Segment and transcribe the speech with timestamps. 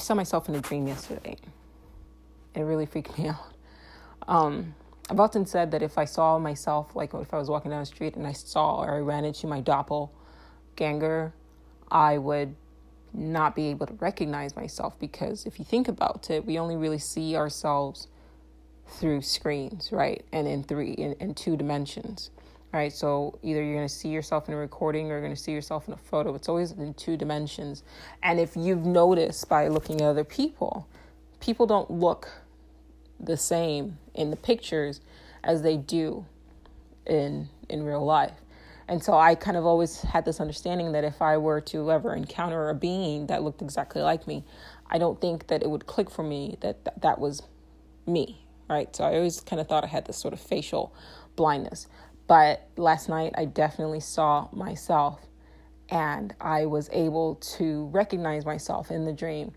[0.00, 1.36] saw myself in a dream yesterday.
[2.54, 3.54] It really freaked me out.
[4.26, 4.74] Um,
[5.08, 7.86] I've often said that if I saw myself, like if I was walking down the
[7.86, 11.32] street and I saw or I ran into my doppelganger,
[11.90, 12.54] I would
[13.12, 16.98] not be able to recognize myself because if you think about it, we only really
[16.98, 18.06] see ourselves
[18.86, 20.24] through screens, right?
[20.32, 22.30] And in three, in, in two dimensions,
[22.72, 22.92] right?
[22.92, 25.52] So either you're going to see yourself in a recording or you're going to see
[25.52, 26.34] yourself in a photo.
[26.34, 27.82] It's always in two dimensions.
[28.22, 30.88] And if you've noticed by looking at other people,
[31.40, 32.30] people don't look
[33.18, 35.00] the same in the pictures
[35.44, 36.24] as they do
[37.06, 38.32] in in real life.
[38.88, 42.14] And so I kind of always had this understanding that if I were to ever
[42.14, 44.44] encounter a being that looked exactly like me,
[44.88, 47.42] I don't think that it would click for me that th- that was
[48.06, 48.94] me, right?
[48.94, 50.92] So I always kind of thought I had this sort of facial
[51.36, 51.86] blindness.
[52.30, 55.18] But last night I definitely saw myself
[55.88, 59.50] and I was able to recognize myself in the dream.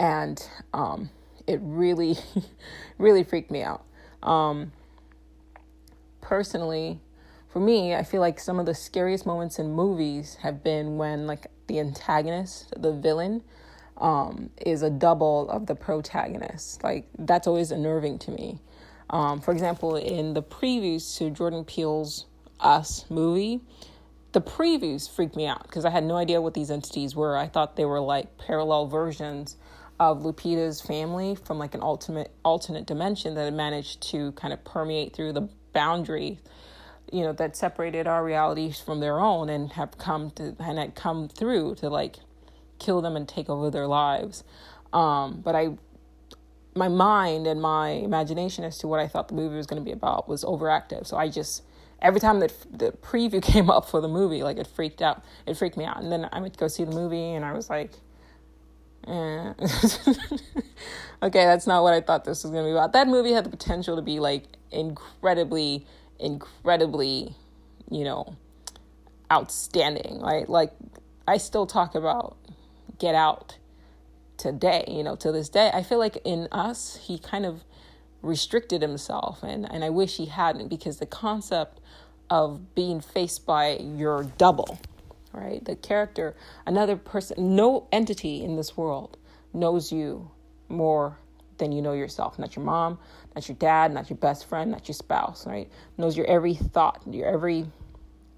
[0.00, 1.10] And um,
[1.46, 2.16] it really,
[2.98, 3.84] really freaked me out.
[4.24, 4.72] Um,
[6.20, 6.98] personally,
[7.48, 11.28] for me, I feel like some of the scariest moments in movies have been when
[11.28, 13.44] like the antagonist, the villain,
[13.98, 16.82] um, is a double of the protagonist.
[16.82, 18.58] Like that's always unnerving to me.
[19.10, 22.26] Um, for example, in the previews to Jordan Peele's
[22.60, 23.60] Us movie,
[24.32, 27.36] the previews freaked me out because I had no idea what these entities were.
[27.36, 29.56] I thought they were like parallel versions
[29.98, 34.64] of Lupita's family from like an ultimate alternate dimension that had managed to kind of
[34.64, 36.38] permeate through the boundary
[37.12, 40.94] you know that separated our realities from their own and have come to and had
[40.94, 42.16] come through to like
[42.78, 44.44] kill them and take over their lives
[44.92, 45.70] um, but i
[46.74, 49.84] my mind and my imagination as to what i thought the movie was going to
[49.84, 51.62] be about was overactive so i just
[52.00, 55.56] every time that the preview came up for the movie like it freaked out it
[55.56, 57.68] freaked me out and then i went to go see the movie and i was
[57.68, 57.92] like
[59.06, 59.52] eh.
[61.22, 63.44] okay that's not what i thought this was going to be about that movie had
[63.44, 65.84] the potential to be like incredibly
[66.20, 67.34] incredibly,
[67.90, 68.36] you know,
[69.32, 70.48] outstanding, right?
[70.48, 70.72] Like
[71.26, 72.36] I still talk about
[72.98, 73.56] Get Out
[74.40, 75.70] today, you know, to this day.
[75.72, 77.64] I feel like in us, he kind of
[78.22, 81.80] restricted himself and, and I wish he hadn't because the concept
[82.28, 84.78] of being faced by your double,
[85.32, 85.64] right?
[85.64, 86.34] The character,
[86.66, 89.18] another person, no entity in this world
[89.52, 90.30] knows you
[90.68, 91.18] more
[91.58, 92.38] than you know yourself.
[92.38, 92.98] Not your mom,
[93.34, 95.70] not your dad, not your best friend, not your spouse, right?
[95.98, 97.66] Knows your every thought, your every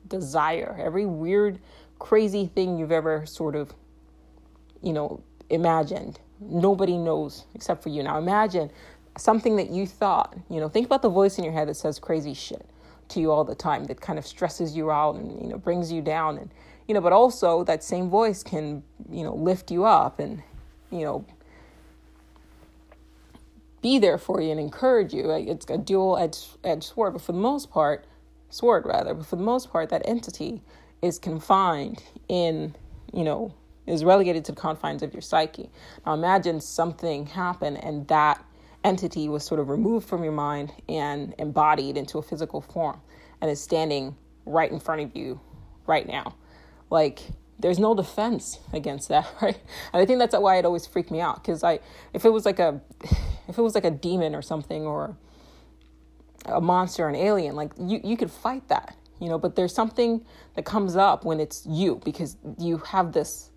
[0.08, 1.60] desire, every weird,
[1.98, 3.72] crazy thing you've ever sort of,
[4.82, 6.20] you know, imagined.
[6.40, 8.02] Nobody knows except for you.
[8.02, 8.70] Now imagine
[9.16, 11.98] something that you thought, you know, think about the voice in your head that says
[11.98, 12.66] crazy shit
[13.08, 15.92] to you all the time that kind of stresses you out and, you know, brings
[15.92, 16.50] you down and,
[16.88, 20.42] you know, but also that same voice can, you know, lift you up and,
[20.90, 21.24] you know,
[23.82, 25.30] be there for you and encourage you.
[25.30, 28.06] It's a dual edged sword, but for the most part,
[28.48, 30.62] sword rather, but for the most part, that entity
[31.02, 32.74] is confined in,
[33.12, 33.52] you know,
[33.86, 35.70] is relegated to the confines of your psyche.
[36.06, 38.44] Now imagine something happened and that
[38.84, 43.00] entity was sort of removed from your mind and embodied into a physical form
[43.40, 45.40] and is standing right in front of you
[45.86, 46.34] right now.
[46.90, 47.22] Like
[47.58, 49.58] there's no defense against that, right?
[49.92, 51.80] And I think that's why it always freaked me out because I,
[52.12, 52.80] if it was like a,
[53.48, 55.16] if it was like a demon or something or
[56.46, 59.38] a monster, an alien, like you you could fight that, you know.
[59.38, 63.51] But there's something that comes up when it's you because you have this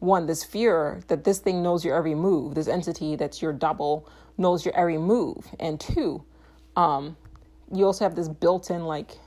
[0.00, 4.08] one, this fear that this thing knows your every move, this entity that's your double
[4.36, 6.24] knows your every move, and two,
[6.76, 7.16] um,
[7.72, 9.18] you also have this built-in like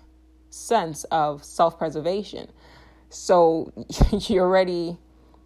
[0.49, 2.47] sense of self-preservation
[3.11, 3.71] so
[4.11, 4.97] you're already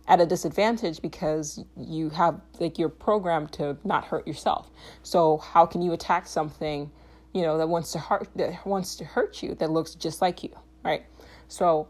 [0.07, 4.69] at a disadvantage because you have like you're programmed to not hurt yourself.
[5.01, 6.91] So how can you attack something,
[7.33, 10.43] you know, that wants to hurt that wants to hurt you that looks just like
[10.43, 10.51] you,
[10.83, 11.05] right?
[11.47, 11.87] So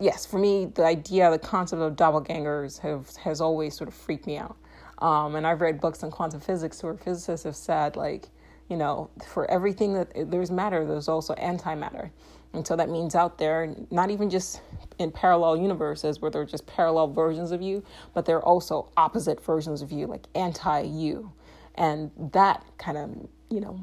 [0.00, 4.26] yes, for me, the idea, the concept of doppelgangers have has always sort of freaked
[4.26, 4.56] me out.
[4.98, 8.28] Um, and I've read books on quantum physics where physicists have said like,
[8.68, 12.10] you know, for everything that there's matter, there's also antimatter.
[12.52, 14.60] And so that means out there, not even just
[14.98, 19.82] in parallel universes where they're just parallel versions of you, but they're also opposite versions
[19.82, 21.32] of you, like anti you.
[21.76, 23.10] And that kind of,
[23.50, 23.80] you know,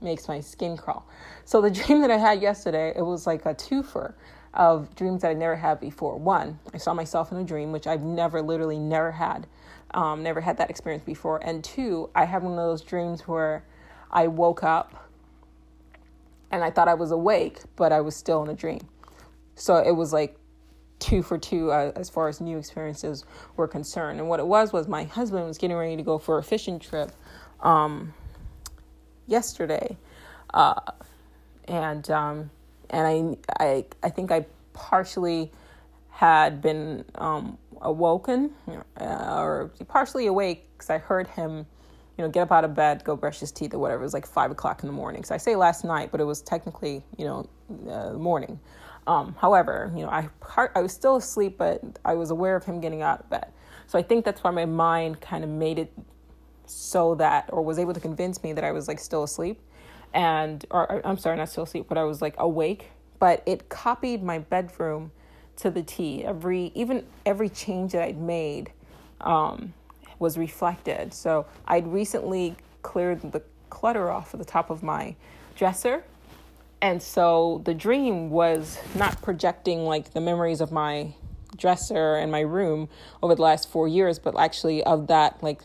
[0.00, 1.06] makes my skin crawl.
[1.44, 4.14] So the dream that I had yesterday, it was like a twofer
[4.52, 6.16] of dreams that I never had before.
[6.16, 9.46] One, I saw myself in a dream, which I've never, literally never had,
[9.92, 11.38] um, never had that experience before.
[11.44, 13.64] And two, I had one of those dreams where
[14.10, 15.08] I woke up
[16.50, 18.80] and I thought I was awake, but I was still in a dream.
[19.54, 20.36] So it was like
[20.98, 23.24] two for two uh, as far as new experiences
[23.56, 24.20] were concerned.
[24.20, 26.78] And what it was was my husband was getting ready to go for a fishing
[26.78, 27.12] trip
[27.60, 28.14] um,
[29.26, 29.96] yesterday,
[30.54, 30.80] uh,
[31.66, 32.50] and um,
[32.90, 35.52] and I, I I think I partially
[36.10, 38.50] had been um, awoken
[39.00, 41.66] uh, or partially awake because I heard him,
[42.18, 44.02] you know, get up out of bed, go brush his teeth or whatever.
[44.02, 45.24] It was like five o'clock in the morning.
[45.24, 47.48] So I say last night, but it was technically, you know,
[47.90, 48.60] uh, morning.
[49.06, 50.28] Um, however, you know, I
[50.74, 53.46] I was still asleep, but I was aware of him getting out of bed.
[53.86, 55.92] So I think that's why my mind kind of made it
[56.66, 59.60] so that, or was able to convince me that I was like still asleep,
[60.12, 62.90] and or I'm sorry, not still asleep, but I was like awake.
[63.18, 65.12] But it copied my bedroom
[65.56, 66.24] to the T.
[66.24, 68.72] Every even every change that I'd made
[69.20, 69.74] um,
[70.18, 71.12] was reflected.
[71.12, 75.14] So I'd recently cleared the clutter off of the top of my
[75.54, 76.04] dresser.
[76.82, 81.14] And so the dream was not projecting like the memories of my
[81.56, 82.88] dresser and my room
[83.22, 85.60] over the last four years, but actually of that, like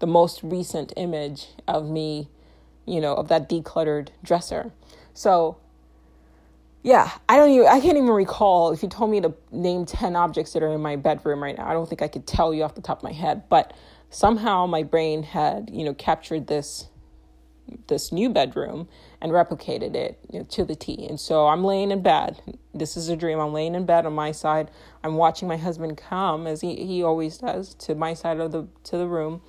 [0.00, 2.28] the most recent image of me,
[2.86, 4.72] you know, of that decluttered dresser.
[5.12, 5.58] So
[6.82, 10.16] yeah, I don't even I can't even recall if you told me to name 10
[10.16, 11.66] objects that are in my bedroom right now.
[11.66, 13.72] I don't think I could tell you off the top of my head, but
[14.10, 16.88] somehow my brain had, you know, captured this
[17.86, 18.86] this new bedroom
[19.22, 21.06] and replicated it you know, to the T.
[21.08, 22.38] And so I'm laying in bed.
[22.74, 23.40] This is a dream.
[23.40, 24.70] I'm laying in bed on my side.
[25.02, 28.68] I'm watching my husband come as he, he always does to my side of the
[28.84, 29.40] to the room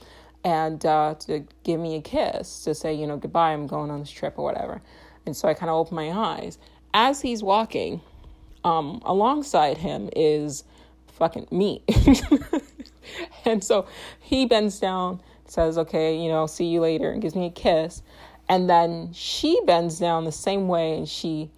[0.45, 3.99] and uh, to give me a kiss to say, you know, goodbye, I'm going on
[3.99, 4.79] this trip or whatever.
[5.25, 6.59] And so I kind of open my eyes
[6.93, 7.99] as he's walking,
[8.63, 10.63] um, alongside him is
[11.07, 11.83] fucking me.
[13.45, 13.87] and so
[14.19, 18.03] he bends down, says, okay, you know, see you later, and gives me a kiss.
[18.47, 21.49] And then she bends down the same way and she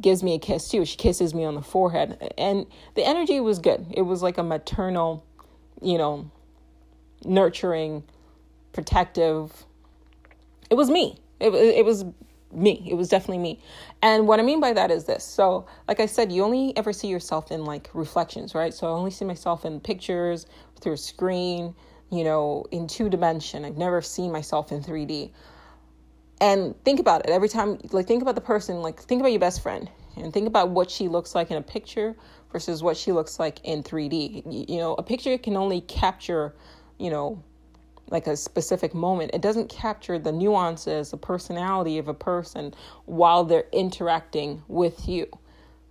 [0.00, 0.84] gives me a kiss too.
[0.84, 2.32] She kisses me on the forehead.
[2.36, 2.66] And
[2.96, 3.86] the energy was good.
[3.92, 5.24] It was like a maternal,
[5.80, 6.32] you know,
[7.24, 8.02] nurturing,
[8.72, 9.64] protective.
[10.70, 11.18] It was me.
[11.40, 12.04] It, it was
[12.52, 12.86] me.
[12.88, 13.60] It was definitely me.
[14.02, 15.24] And what I mean by that is this.
[15.24, 18.72] So, like I said, you only ever see yourself in like reflections, right?
[18.72, 20.46] So I only see myself in pictures
[20.80, 21.74] through a screen,
[22.10, 23.64] you know, in two dimension.
[23.64, 25.30] I've never seen myself in 3D.
[26.40, 27.30] And think about it.
[27.30, 30.46] Every time like think about the person, like think about your best friend and think
[30.46, 32.14] about what she looks like in a picture
[32.52, 34.68] versus what she looks like in 3D.
[34.68, 36.54] You know, a picture can only capture,
[36.98, 37.42] you know,
[38.08, 39.32] like a specific moment.
[39.34, 45.26] It doesn't capture the nuances, the personality of a person while they're interacting with you,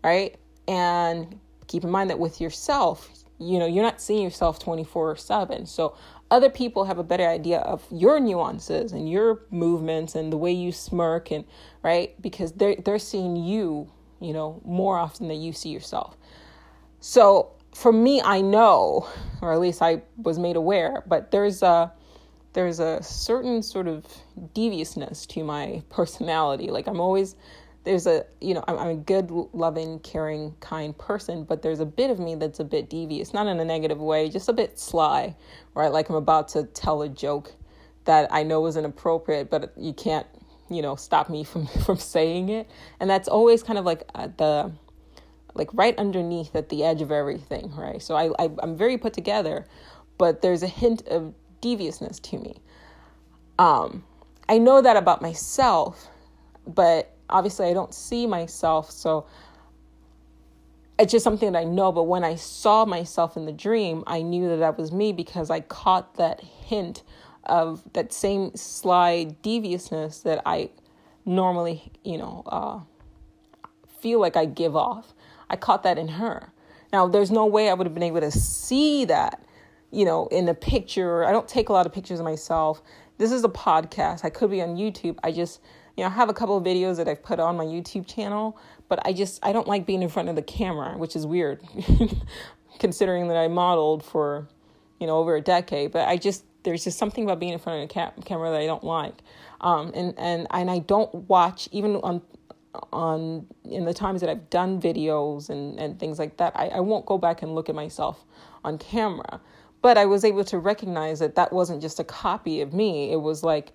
[0.04, 0.36] right?
[0.68, 5.66] And keep in mind that with yourself, you know, you're not seeing yourself 24 7.
[5.66, 5.96] So
[6.32, 10.52] other people have a better idea of your nuances and your movements and the way
[10.52, 11.46] you smirk and
[11.84, 13.92] right because they're they're seeing you,
[14.22, 16.18] you know, more often than you see yourself.
[17.00, 19.08] So for me, I know,
[19.42, 21.92] or at least I was made aware, but there's a
[22.54, 24.06] there's a certain sort of
[24.54, 26.72] deviousness to my personality.
[26.72, 27.36] Like I'm always
[27.84, 31.86] there's a you know I'm, I'm, a good loving caring kind person but there's a
[31.86, 33.34] bit of me that's a bit devious.
[33.34, 35.36] Not in a negative way just a bit sly
[35.76, 35.92] right?
[35.92, 37.54] Like i'm about to tell a joke
[38.06, 40.26] that i know is inappropriate but you can't
[40.70, 42.70] you know stop me from from saying it.
[43.00, 44.72] And that's always kind of like at the
[45.56, 49.14] like right underneath at the edge of everything right so i, I i'm very put
[49.14, 49.66] together
[50.18, 51.34] but there's a hint of
[51.66, 52.62] deviousness to me.
[53.58, 54.04] Um,
[54.48, 56.08] I know that about myself,
[56.68, 58.92] but obviously I don't see myself.
[58.92, 59.26] So
[61.00, 61.92] it's just something that I know.
[61.92, 65.50] But when I saw myself in the dream, I knew that that was me because
[65.50, 67.02] I caught that hint
[67.46, 70.70] of that same sly deviousness that I
[71.26, 72.80] normally, you know, uh,
[74.00, 75.15] feel like I give off.
[75.50, 76.52] I caught that in her.
[76.94, 79.42] Now, there's no way I would have been able to see that
[79.96, 81.24] you know, in a picture.
[81.24, 82.82] I don't take a lot of pictures of myself.
[83.18, 84.26] This is a podcast.
[84.26, 85.18] I could be on YouTube.
[85.24, 85.62] I just,
[85.96, 88.60] you know, I have a couple of videos that I've put on my YouTube channel,
[88.90, 91.62] but I just, I don't like being in front of the camera, which is weird
[92.80, 94.50] considering that I modeled for,
[95.00, 95.94] you know, over a decade.
[95.94, 98.60] But I just, there's just something about being in front of a ca- camera that
[98.60, 99.16] I don't like.
[99.62, 102.22] Um, and, and, and I don't watch, even on,
[102.94, 106.80] on in the times that I've done videos and, and things like that, I, I
[106.80, 108.26] won't go back and look at myself
[108.64, 109.40] on camera
[109.86, 113.12] but I was able to recognize that that wasn't just a copy of me.
[113.12, 113.72] It was like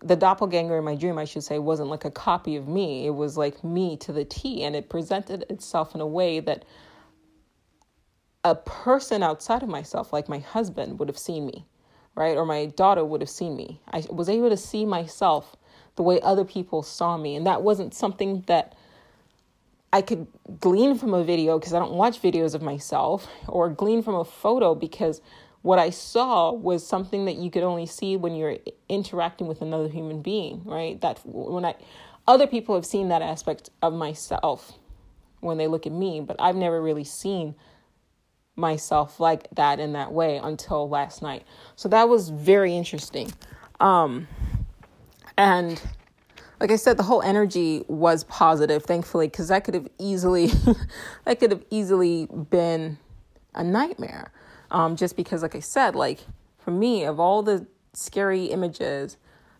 [0.00, 3.06] the doppelganger in my dream, I should say, wasn't like a copy of me.
[3.06, 6.66] It was like me to the T, and it presented itself in a way that
[8.44, 11.64] a person outside of myself, like my husband, would have seen me,
[12.14, 12.36] right?
[12.36, 13.80] Or my daughter would have seen me.
[13.90, 15.56] I was able to see myself
[15.96, 17.36] the way other people saw me.
[17.36, 18.74] And that wasn't something that
[19.92, 20.26] I could
[20.58, 24.24] glean from a video because I don't watch videos of myself, or glean from a
[24.24, 25.20] photo because
[25.62, 28.58] what I saw was something that you could only see when you're
[28.88, 31.00] interacting with another human being, right?
[31.00, 31.74] That when I,
[32.26, 34.72] other people have seen that aspect of myself
[35.40, 37.54] when they look at me, but I've never really seen
[38.56, 41.44] myself like that in that way until last night.
[41.76, 43.32] So that was very interesting.
[43.80, 44.28] Um,
[45.36, 45.80] and
[46.60, 50.46] like I said, the whole energy was positive, thankfully, because that could have easily,
[51.24, 52.98] that could have easily been
[53.54, 54.32] a nightmare.
[54.70, 56.20] Um, just because, like I said, like
[56.58, 59.18] for me, of all the scary images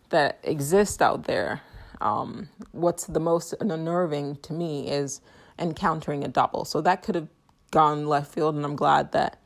[0.09, 1.61] that exist out there,
[2.01, 5.21] um, what's the most unnerving to me is
[5.59, 6.65] encountering a double.
[6.65, 7.27] So that could have
[7.71, 9.39] gone left field, and I'm glad that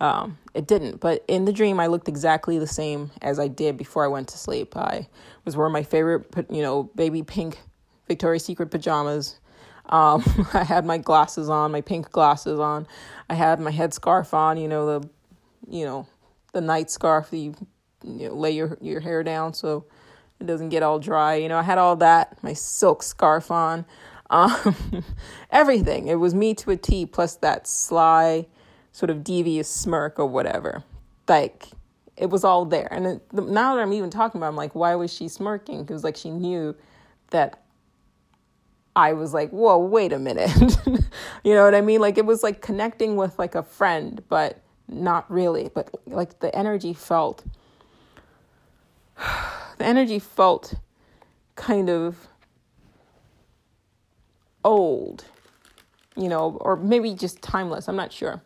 [0.00, 1.00] um, it didn't.
[1.00, 4.28] But in the dream, I looked exactly the same as I did before I went
[4.28, 4.76] to sleep.
[4.76, 5.08] I
[5.44, 7.60] was wearing my favorite, you know, baby pink
[8.08, 9.38] Victoria's Secret pajamas.
[9.86, 10.24] Um,
[10.54, 12.86] I had my glasses on, my pink glasses on.
[13.28, 15.08] I had my headscarf on, you know, the,
[15.68, 16.06] you know,
[16.52, 17.54] the night scarf that you,
[18.04, 19.84] you know, lay your your hair down so
[20.40, 21.36] it doesn't get all dry.
[21.36, 23.84] You know, I had all that, my silk scarf on,
[24.30, 25.04] um,
[25.50, 26.08] everything.
[26.08, 28.46] It was me to a T, plus that sly,
[28.96, 30.82] sort of devious smirk or whatever.
[31.28, 31.68] Like,
[32.16, 32.88] it was all there.
[32.90, 35.82] And it, now that I'm even talking about, it, I'm like, why was she smirking?
[35.82, 36.74] Because like she knew
[37.28, 37.62] that
[38.96, 40.50] I was like, whoa, wait a minute.
[41.44, 42.00] you know what I mean?
[42.00, 45.68] Like it was like connecting with like a friend, but not really.
[45.74, 47.44] But like the energy felt
[49.18, 50.72] the energy felt
[51.54, 52.28] kind of
[54.64, 55.26] old,
[56.16, 57.90] you know, or maybe just timeless.
[57.90, 58.40] I'm not sure.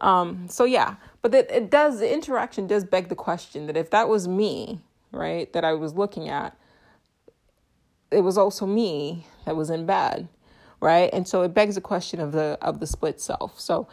[0.00, 3.90] Um, so yeah, but it, it does, the interaction does beg the question that if
[3.90, 4.80] that was me,
[5.12, 6.56] right, that I was looking at,
[8.10, 10.28] it was also me that was in bed,
[10.80, 11.10] right?
[11.12, 13.60] And so it begs the question of the of the split self.
[13.60, 13.86] So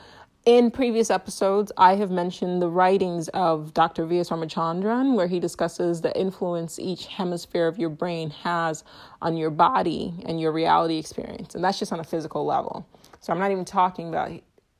[0.47, 4.05] in previous episodes, I have mentioned the writings of Dr.
[4.05, 4.29] V.S.
[4.29, 8.85] Ramachandran, where he discusses the influence each hemisphere of your brain has
[9.21, 11.53] on your body and your reality experience.
[11.53, 12.87] And that's just on a physical level.
[13.19, 14.31] So I'm not even talking about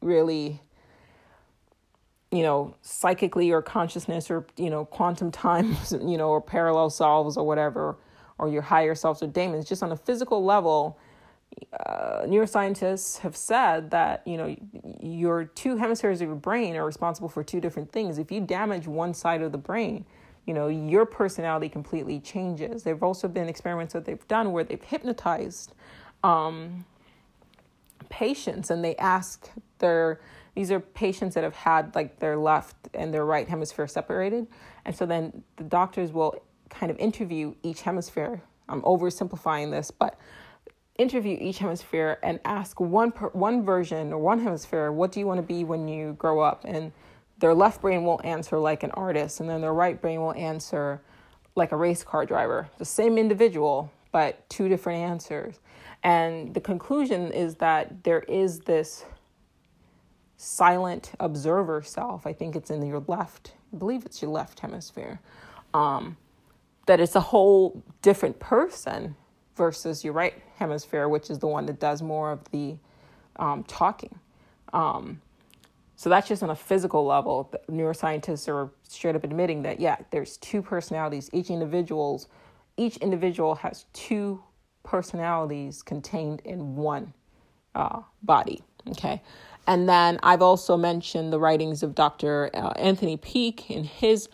[0.02, 0.62] really,
[2.32, 7.38] you know, psychically or consciousness or, you know, quantum times, you know, or parallel selves
[7.38, 7.98] or whatever,
[8.38, 9.66] or your higher selves or daemons.
[9.66, 10.98] Just on a physical level,
[11.74, 14.56] uh, neuroscientists have said that you know
[15.02, 18.18] your two hemispheres of your brain are responsible for two different things.
[18.18, 20.06] If you damage one side of the brain,
[20.46, 22.84] you know your personality completely changes.
[22.84, 25.74] There've also been experiments that they've done where they've hypnotized
[26.24, 26.86] um,
[28.10, 30.20] patients and they ask their
[30.58, 34.48] these are patients that have had like their left and their right hemisphere separated,
[34.86, 36.34] and so then the doctors will
[36.70, 38.42] kind of interview each hemisphere.
[38.68, 40.20] I'm oversimplifying this, but
[40.98, 45.28] interview each hemisphere and ask one per, one version or one hemisphere, what do you
[45.28, 46.64] want to be when you grow up?
[46.66, 46.92] And
[47.38, 51.00] their left brain will answer like an artist, and then their right brain will answer
[51.54, 52.68] like a race car driver.
[52.80, 55.60] The same individual, but two different answers.
[56.02, 59.06] And the conclusion is that there is this
[60.38, 62.26] silent observer self.
[62.28, 65.20] I think it's in your left, I believe it's your left hemisphere.
[65.74, 66.18] Um,
[66.86, 69.16] that it's a whole different person
[69.56, 72.78] versus your right hemisphere, which is the one that does more of the
[73.38, 74.18] um, talking.
[74.74, 75.22] Um,
[75.96, 77.50] so that's just on a physical level.
[77.52, 81.30] The neuroscientists are straight up admitting that yeah, there's two personalities.
[81.34, 82.28] Each individual's
[82.78, 84.44] each individual has two
[84.84, 87.14] personalities contained in one
[87.74, 88.62] uh, body.
[88.90, 89.22] Okay.
[89.68, 92.50] And then I've also mentioned the writings of Dr.
[92.54, 94.30] Uh, Anthony Peake in his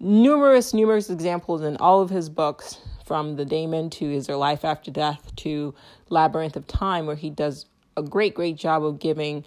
[0.00, 4.64] numerous, numerous examples in all of his books from the daemon to is there life
[4.64, 5.72] after death to
[6.10, 9.44] labyrinth of time where he does a great great job of giving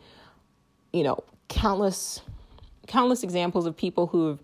[0.94, 2.22] you know countless
[2.88, 4.40] countless examples of people who have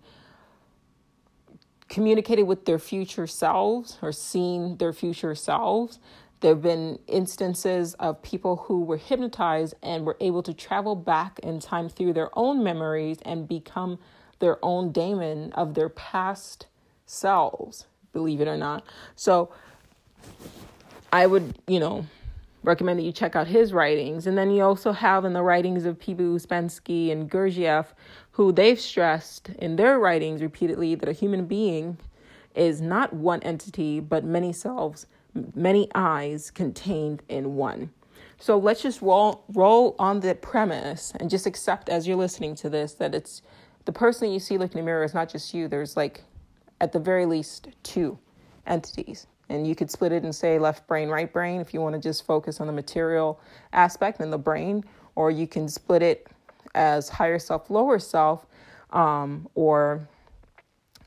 [1.88, 5.98] communicated with their future selves or seen their future selves
[6.40, 11.38] there have been instances of people who were hypnotized and were able to travel back
[11.40, 13.98] in time through their own memories and become
[14.38, 16.66] their own daemon of their past
[17.06, 18.82] selves believe it or not.
[19.14, 19.50] So
[21.12, 22.06] I would, you know,
[22.62, 24.26] recommend that you check out his writings.
[24.26, 26.24] And then you also have in the writings of P.D.
[26.24, 27.88] Ouspensky and Gurdjieff,
[28.32, 31.98] who they've stressed in their writings repeatedly that a human being
[32.54, 35.06] is not one entity, but many selves,
[35.54, 37.90] many eyes contained in one.
[38.38, 42.70] So let's just roll roll on the premise and just accept as you're listening to
[42.70, 43.42] this that it's
[43.86, 45.68] the person you see looking in the mirror is not just you.
[45.68, 46.22] There's like
[46.80, 48.18] at the very least two
[48.66, 51.94] entities And you could split it and say left brain, right brain if you want
[51.94, 53.40] to just focus on the material
[53.72, 56.26] aspect and the brain, or you can split it
[56.74, 58.46] as higher self, lower self,
[58.90, 60.08] um, or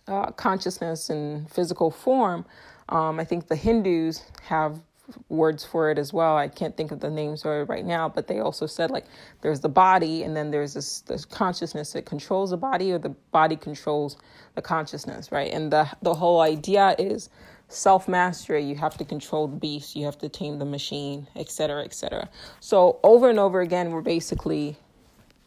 [0.07, 2.45] uh, consciousness and physical form.
[2.89, 4.81] Um, I think the Hindus have
[5.27, 6.38] words for it as well.
[6.38, 9.05] I can't think of the names right now, but they also said like
[9.41, 13.10] there's the body and then there's this, this consciousness that controls the body or the
[13.10, 14.17] body controls
[14.55, 15.51] the consciousness, right?
[15.51, 17.29] And the the whole idea is
[17.67, 18.63] self mastery.
[18.63, 22.29] You have to control the beast, you have to tame the machine, etc., etc.
[22.60, 24.77] So over and over again, we're basically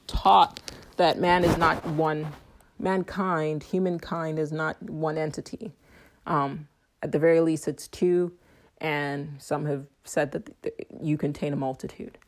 [0.06, 0.60] taught
[0.96, 2.28] that man is not one
[2.78, 5.72] mankind, humankind is not one entity.
[6.26, 6.68] Um,
[7.02, 8.32] at the very least, it's two
[8.82, 10.50] and some have said that
[11.00, 12.18] you contain a multitude.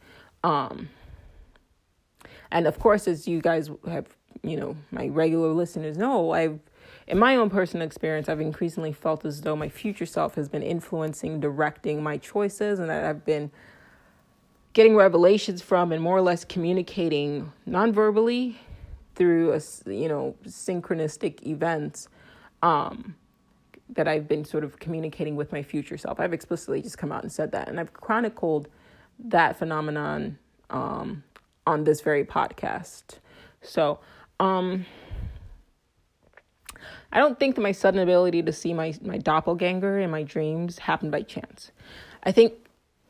[0.44, 0.88] Um,
[2.52, 4.06] and of course, as you guys have,
[4.42, 6.60] you know, my regular listeners know, I've,
[7.08, 10.62] in my own personal experience, I've increasingly felt as though my future self has been
[10.62, 13.50] influencing, directing my choices, and that I've been
[14.74, 18.58] getting revelations from and more or less communicating non-verbally
[19.14, 22.08] through a, you know synchronistic events
[22.62, 23.14] um,
[23.90, 26.18] that I've been sort of communicating with my future self.
[26.20, 28.68] I've explicitly just come out and said that, and I've chronicled
[29.18, 30.38] that phenomenon
[30.70, 31.22] um,
[31.66, 33.18] on this very podcast.
[33.62, 34.00] So,
[34.40, 34.86] um,
[37.12, 40.78] I don't think that my sudden ability to see my my doppelganger in my dreams
[40.78, 41.70] happened by chance.
[42.24, 42.54] I think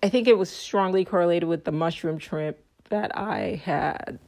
[0.03, 4.19] I think it was strongly correlated with the mushroom trip that I had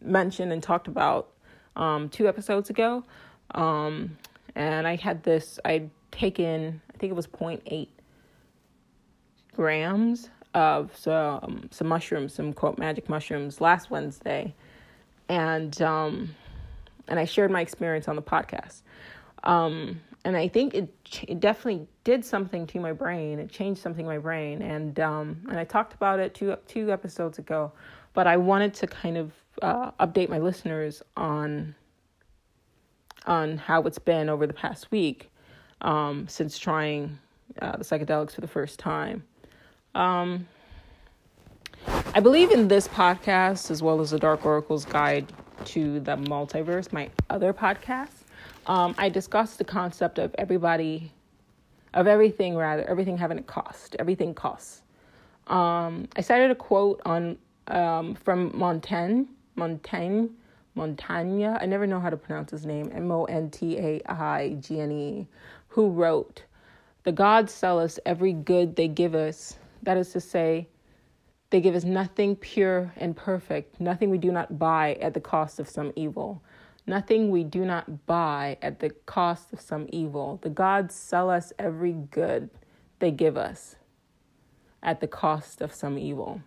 [0.00, 1.30] mentioned and talked about
[1.74, 3.04] um, two episodes ago.
[3.52, 4.16] Um,
[4.54, 7.88] and I had this, I'd taken, I think it was 0.8
[9.54, 14.54] grams of some, some mushrooms, some quote magic mushrooms last Wednesday.
[15.28, 16.34] And, um,
[17.08, 18.82] and I shared my experience on the podcast.
[19.42, 20.94] Um, and I think it,
[21.26, 23.38] it definitely did something to my brain.
[23.38, 24.62] It changed something in my brain.
[24.62, 27.72] And, um, and I talked about it two, two episodes ago,
[28.14, 31.74] but I wanted to kind of, uh, update my listeners on
[33.26, 35.30] on how it's been over the past week
[35.80, 37.18] um, since trying
[37.60, 39.24] uh, the psychedelics for the first time.
[39.94, 40.46] Um,
[42.14, 45.32] I believe in this podcast as well as the Dark Oracle's Guide
[45.66, 48.24] to the Multiverse, my other podcast.
[48.66, 51.12] Um, I discussed the concept of everybody,
[51.92, 53.96] of everything rather, everything having a cost.
[53.98, 54.82] Everything costs.
[55.48, 57.36] Um, I cited a quote on
[57.68, 59.24] um, from Montaigne,
[59.56, 60.26] Montaigne,
[60.74, 64.56] Montaigne, I never know how to pronounce his name, M O N T A I
[64.60, 65.26] G N E,
[65.68, 66.42] who wrote,
[67.04, 69.56] The gods sell us every good they give us.
[69.82, 70.68] That is to say,
[71.50, 75.60] they give us nothing pure and perfect, nothing we do not buy at the cost
[75.60, 76.42] of some evil.
[76.86, 80.38] Nothing we do not buy at the cost of some evil.
[80.42, 82.50] The gods sell us every good
[82.98, 83.76] they give us
[84.82, 86.42] at the cost of some evil.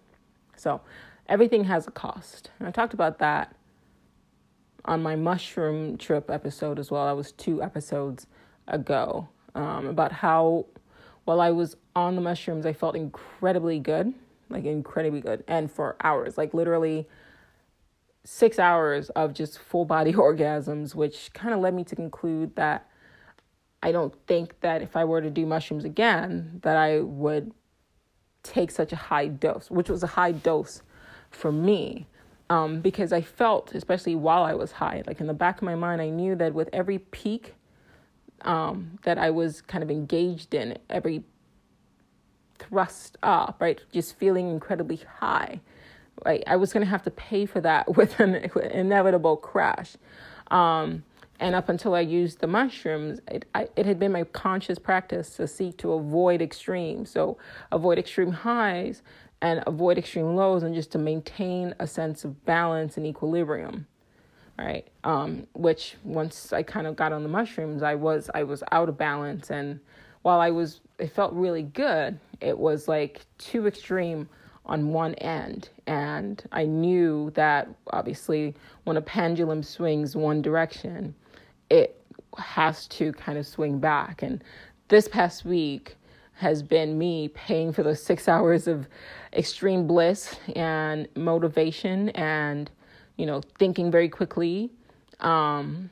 [0.55, 0.81] So,
[1.27, 2.51] everything has a cost.
[2.59, 3.55] And I talked about that
[4.87, 7.05] on my mushroom trip episode as well.
[7.05, 8.27] That was two episodes
[8.67, 10.65] ago um, about how
[11.25, 14.13] while I was on the mushrooms, I felt incredibly good,
[14.49, 17.07] like incredibly good, and for hours, like literally
[18.23, 22.89] six hours of just full body orgasms, which kind of led me to conclude that
[23.83, 27.51] I don't think that if I were to do mushrooms again, that I would
[28.43, 30.81] take such a high dose, which was a high dose
[31.29, 32.07] for me
[32.49, 35.75] um, because I felt, especially while I was high, like in the back of my
[35.75, 37.55] mind, I knew that with every peak
[38.41, 41.23] um, that I was kind of engaged in, every
[42.57, 45.59] thrust up, right, just feeling incredibly high,
[46.25, 49.95] right, I was going to have to pay for that with an inevitable crash.
[50.49, 51.03] Um,
[51.39, 55.35] and up until I used the mushrooms, it, I, it had been my conscious practice
[55.35, 57.11] to seek to avoid extremes.
[57.11, 57.37] So,
[57.71, 59.03] avoid extreme highs
[59.41, 63.85] and avoid extreme lows and just to maintain a sense of balance and equilibrium
[64.57, 64.87] right?
[65.03, 68.89] Um, which once i kind of got on the mushrooms i was i was out
[68.89, 69.51] of balance.
[69.51, 69.79] And
[70.23, 74.27] while i was it felt really good it was like too extreme
[74.65, 75.69] on one end.
[75.85, 81.13] And i knew that obviously when a pendulum swings one direction
[81.69, 82.01] it
[82.37, 84.21] has to kind of swing back.
[84.21, 84.43] And
[84.89, 85.95] this past week
[86.37, 88.87] has been me paying for those six hours of
[89.33, 92.69] extreme bliss and motivation and,
[93.17, 94.71] you know, thinking very quickly.
[95.19, 95.89] Um,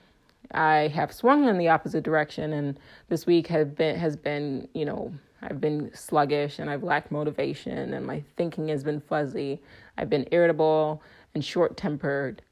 [0.52, 2.80] I have swung in the opposite direction, and
[3.10, 7.94] this week have been has been, you know, I've been sluggish and I've lacked motivation,
[7.94, 9.60] and my thinking has been fuzzy.
[9.98, 11.02] I've been irritable
[11.34, 12.44] and short tempered.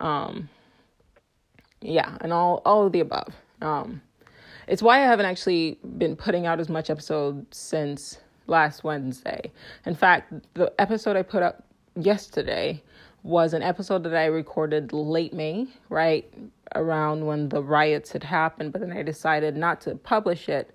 [0.00, 0.48] Um,
[1.80, 3.34] yeah, and all all of the above.
[3.60, 4.00] Um,
[4.66, 9.50] it's why I haven't actually been putting out as much episodes since last Wednesday.
[9.86, 11.64] In fact, the episode I put up
[11.96, 12.82] yesterday
[13.22, 16.32] was an episode that I recorded late May, right
[16.74, 20.74] around when the riots had happened, but then I decided not to publish it,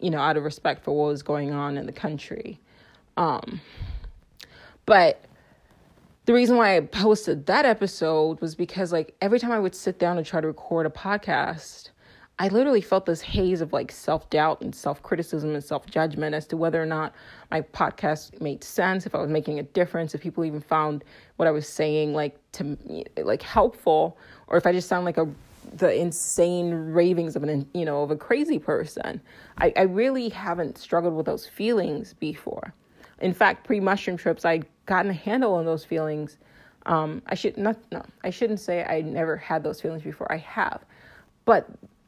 [0.00, 2.58] you know, out of respect for what was going on in the country.
[3.16, 3.60] Um,
[4.84, 5.24] but
[6.26, 9.98] the reason why I posted that episode was because like every time I would sit
[9.98, 11.90] down and try to record a podcast,
[12.38, 16.34] I literally felt this haze of like self doubt and self criticism and self judgment
[16.34, 17.14] as to whether or not
[17.50, 21.02] my podcast made sense, if I was making a difference, if people even found
[21.36, 22.76] what I was saying like to
[23.16, 24.18] like helpful,
[24.48, 25.26] or if I just sound like a
[25.74, 29.20] the insane ravings of an you know of a crazy person.
[29.58, 32.74] I, I really haven't struggled with those feelings before.
[33.20, 36.36] In fact, pre mushroom trips, I'd gotten a handle on those feelings.
[36.84, 40.30] Um, I should not no, I shouldn't say I never had those feelings before.
[40.30, 40.84] I have,
[41.46, 41.66] but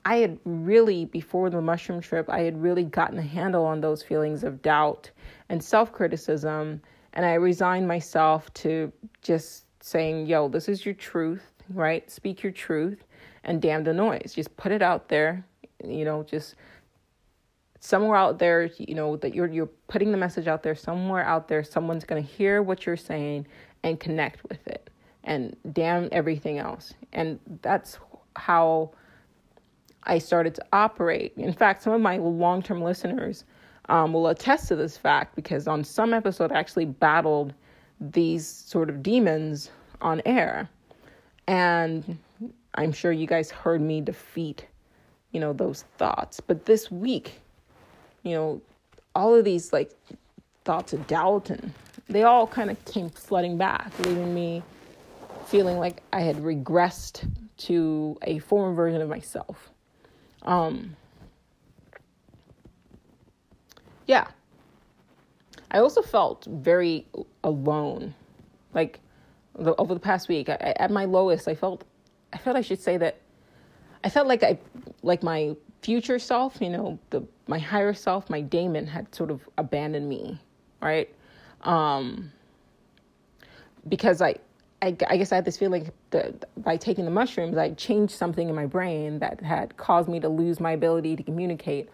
[0.09, 4.03] I had really, before the mushroom trip, I had really gotten a handle on those
[4.03, 5.11] feelings of doubt
[5.51, 6.81] and self criticism.
[7.13, 8.91] And I resigned myself to
[9.21, 12.11] just saying, yo, this is your truth, right?
[12.11, 13.05] Speak your truth
[13.45, 14.33] and damn the noise.
[14.35, 15.45] Just put it out there,
[15.85, 16.55] you know, just
[17.79, 21.49] somewhere out there, you know, that you're you're putting the message out there, somewhere out
[21.49, 23.47] there, someone's gonna hear what you're saying
[23.83, 24.89] and connect with it.
[25.25, 26.95] And damn everything else.
[27.13, 27.99] And that's
[28.37, 28.93] how
[30.05, 31.33] I started to operate.
[31.37, 33.45] In fact, some of my long term listeners
[33.89, 37.55] um, will attest to this fact because on some episode, I actually battled
[38.01, 40.69] these sort of demons on air.
[41.47, 42.19] And
[42.75, 44.67] I'm sure you guys heard me defeat,
[45.33, 46.41] you know, those thoughts.
[46.41, 47.41] But this week,
[48.23, 48.61] you know,
[49.15, 49.91] all of these like
[50.65, 51.73] thoughts of doubt and
[52.09, 54.63] they all kind of came flooding back, leaving me
[55.47, 59.71] feeling like I had regressed to a former version of myself.
[60.43, 60.97] Um,
[64.07, 64.29] yeah.
[65.71, 67.07] I also felt very
[67.45, 68.15] alone.
[68.75, 69.01] Like
[69.59, 71.85] the, over the past week, I, at my lowest, I felt,
[72.33, 73.21] I felt I should say that,
[74.05, 74.59] I felt like I,
[75.03, 79.41] like my future self, you know, the my higher self, my daemon, had sort of
[79.57, 80.39] abandoned me,
[80.81, 81.09] right?
[81.63, 82.31] Um,
[83.89, 84.37] because I,
[84.81, 88.49] I, I guess I had this feeling that by taking the mushrooms, I changed something
[88.49, 91.89] in my brain that had caused me to lose my ability to communicate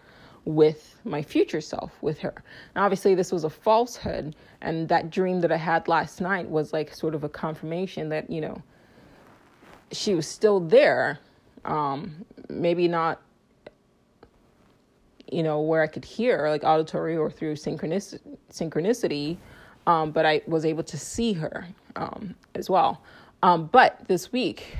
[0.45, 2.43] with my future self, with her.
[2.75, 4.35] And obviously, this was a falsehood.
[4.61, 8.29] And that dream that I had last night was like sort of a confirmation that,
[8.29, 8.61] you know,
[9.91, 11.19] she was still there.
[11.63, 13.19] Um, maybe not,
[15.31, 19.37] you know, where I could hear, like auditory or through synchronicity,
[19.87, 21.65] um, but I was able to see her
[21.95, 23.01] um, as well.
[23.43, 24.75] Um, but this week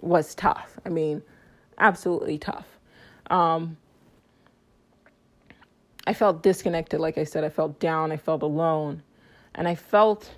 [0.00, 0.78] was tough.
[0.84, 1.22] I mean,
[1.78, 2.66] absolutely tough.
[3.30, 3.76] Um,
[6.06, 7.42] I felt disconnected, like I said.
[7.42, 8.12] I felt down.
[8.12, 9.02] I felt alone.
[9.54, 10.30] And I felt,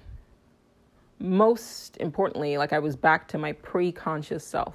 [1.18, 4.74] most importantly, like I was back to my pre conscious self.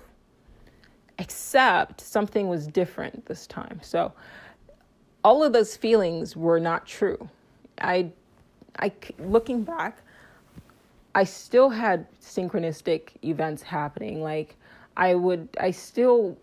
[1.19, 3.80] Except something was different this time.
[3.82, 4.13] So
[5.23, 7.30] all of those feelings were not true.
[7.80, 8.12] I,
[8.80, 9.99] I looking back,
[11.15, 14.21] I still had synchronistic events happening.
[14.21, 14.56] Like
[14.97, 16.38] I would, I still,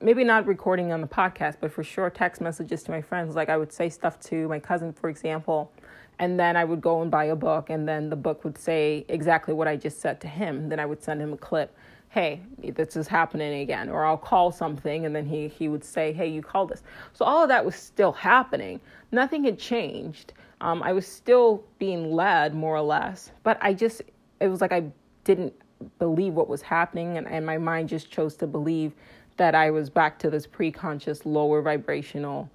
[0.00, 3.34] maybe not recording on the podcast, but for sure text messages to my friends.
[3.34, 5.70] Like I would say stuff to my cousin, for example,
[6.18, 9.04] and then I would go and buy a book, and then the book would say
[9.08, 10.68] exactly what I just said to him.
[10.68, 11.74] Then I would send him a clip.
[12.10, 16.12] Hey, this is happening again, or I'll call something, and then he he would say,
[16.12, 16.82] Hey, you called this.
[17.12, 18.80] So all of that was still happening.
[19.12, 20.32] Nothing had changed.
[20.60, 24.02] Um, I was still being led more or less, but I just,
[24.40, 24.84] it was like I
[25.24, 25.54] didn't
[25.98, 28.92] believe what was happening, and, and my mind just chose to believe
[29.36, 32.50] that I was back to this pre conscious, lower vibrational,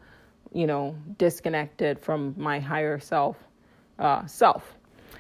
[0.53, 3.37] you know, disconnected from my higher self.
[3.97, 4.75] Uh, self.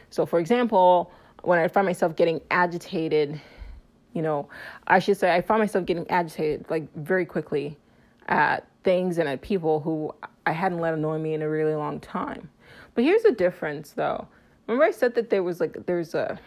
[0.09, 1.11] So, for example,
[1.43, 3.39] when I find myself getting agitated,
[4.13, 4.49] you know,
[4.87, 7.77] I should say I find myself getting agitated like very quickly
[8.27, 10.13] at things and at people who
[10.45, 12.49] I hadn't let annoy me in a really long time.
[12.95, 14.27] But here's the difference though.
[14.65, 16.39] Remember I said that there was like there's a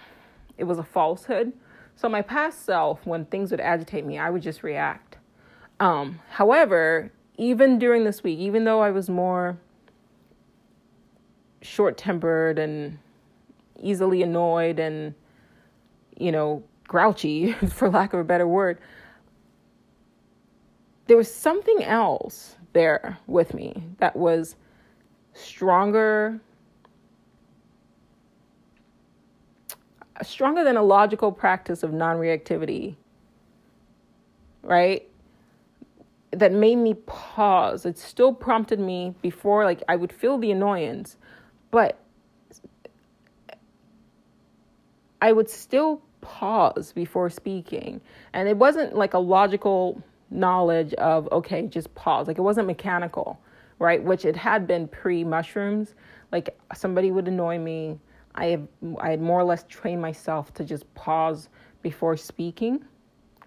[0.56, 1.52] it was a falsehood.
[1.94, 5.18] So my past self, when things would agitate me, I would just react.
[5.80, 9.56] Um, however, even during this week, even though I was more
[11.60, 12.98] short tempered and
[13.80, 15.14] easily annoyed and,
[16.16, 18.78] you know, grouchy, for lack of a better word,
[21.06, 24.56] there was something else there with me that was
[25.38, 26.40] stronger
[30.22, 32.96] stronger than a logical practice of non-reactivity
[34.62, 35.08] right
[36.32, 37.86] that made me pause.
[37.86, 41.16] It still prompted me before, like, I would feel the annoyance,
[41.70, 41.98] but
[45.22, 48.00] I would still pause before speaking.
[48.32, 52.28] And it wasn't like a logical knowledge of, okay, just pause.
[52.28, 53.40] Like, it wasn't mechanical,
[53.78, 54.02] right?
[54.02, 55.94] Which it had been pre mushrooms.
[56.32, 57.98] Like, somebody would annoy me.
[58.34, 58.68] I, have,
[59.00, 61.48] I had more or less trained myself to just pause
[61.82, 62.84] before speaking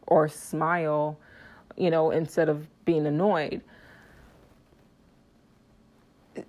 [0.07, 1.17] or smile,
[1.77, 3.61] you know, instead of being annoyed.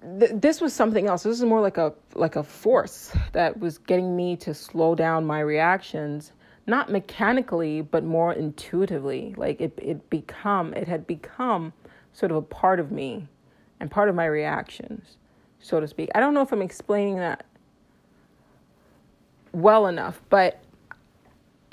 [0.03, 1.23] this was something else.
[1.23, 5.25] This is more like a like a force that was getting me to slow down
[5.25, 6.33] my reactions,
[6.67, 9.35] not mechanically, but more intuitively.
[9.37, 11.73] Like it it become it had become
[12.13, 13.29] sort of a part of me
[13.83, 15.17] and part of my reactions,
[15.59, 16.09] so to speak.
[16.15, 17.45] I don't know if I'm explaining that
[19.51, 20.63] well enough, but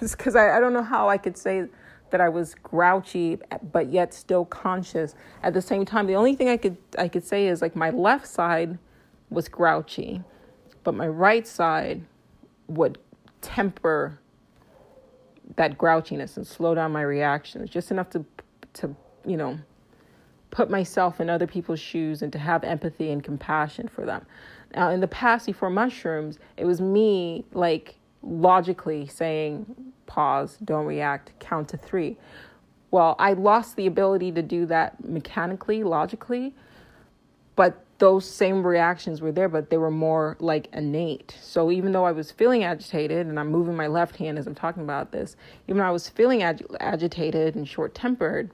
[0.00, 1.64] it's because I, I don't know how I could say
[2.10, 3.38] that I was grouchy
[3.72, 6.06] but yet still conscious at the same time.
[6.06, 8.78] The only thing I could I could say is like my left side
[9.28, 10.22] was grouchy,
[10.84, 12.02] but my right side
[12.68, 12.98] would
[13.40, 14.20] temper
[15.56, 18.24] that grouchiness and slow down my reactions just enough to
[18.74, 18.94] to
[19.26, 19.58] you know
[20.50, 24.24] put myself in other people's shoes and to have empathy and compassion for them.
[24.74, 31.32] Now in the past before mushrooms, it was me like logically saying pause, don't react,
[31.38, 32.16] count to three.
[32.90, 36.54] Well, I lost the ability to do that mechanically, logically,
[37.54, 41.36] but those same reactions were there, but they were more like innate.
[41.42, 44.54] So even though I was feeling agitated, and I'm moving my left hand as I'm
[44.54, 48.50] talking about this, even though I was feeling ag- agitated and short tempered,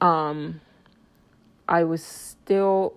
[0.00, 0.60] um,
[1.68, 2.94] I was still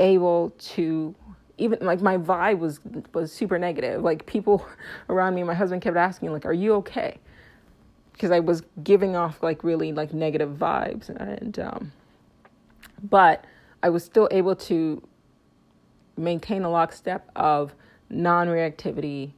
[0.00, 1.14] able to
[1.58, 2.80] even like my vibe was
[3.12, 4.02] was super negative.
[4.02, 4.66] Like people
[5.08, 7.18] around me, my husband kept asking, like, "Are you okay?"
[8.12, 11.92] Because I was giving off like really like negative vibes, and um,
[13.08, 13.44] but
[13.82, 15.02] I was still able to
[16.16, 17.74] maintain a lockstep of
[18.10, 19.30] non-reactivity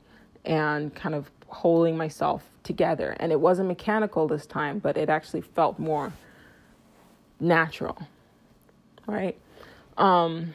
[0.44, 3.16] and kind of holding myself together.
[3.20, 6.12] And it wasn't mechanical this time, but it actually felt more
[7.40, 7.96] natural,
[9.06, 9.38] right?
[9.96, 10.54] Um,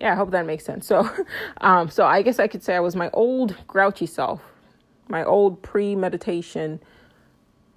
[0.00, 0.86] yeah, I hope that makes sense.
[0.86, 1.08] So,
[1.60, 4.40] um, so I guess I could say I was my old grouchy self,
[5.08, 6.80] my old pre-meditation,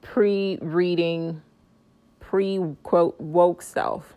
[0.01, 1.41] pre-reading,
[2.19, 4.15] pre-quote woke self,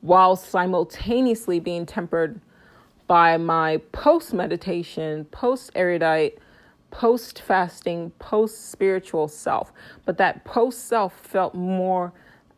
[0.00, 2.40] while simultaneously being tempered
[3.06, 6.38] by my post-meditation, post-erudite,
[6.90, 9.72] post-fasting, post-spiritual self.
[10.04, 12.12] But that post-self felt more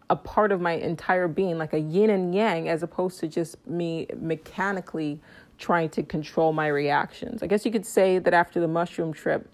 [0.08, 3.64] a part of my entire being, like a yin and yang, as opposed to just
[3.66, 5.20] me mechanically
[5.58, 7.42] trying to control my reactions.
[7.42, 9.48] I guess you could say that after the mushroom trip,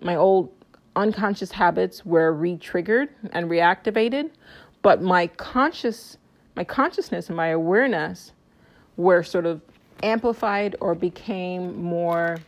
[0.00, 0.52] my old
[0.96, 4.30] unconscious habits were re-triggered and reactivated,
[4.82, 6.16] but my conscious
[6.56, 8.32] my consciousness and my awareness
[8.96, 9.60] were sort of
[10.02, 12.38] amplified or became more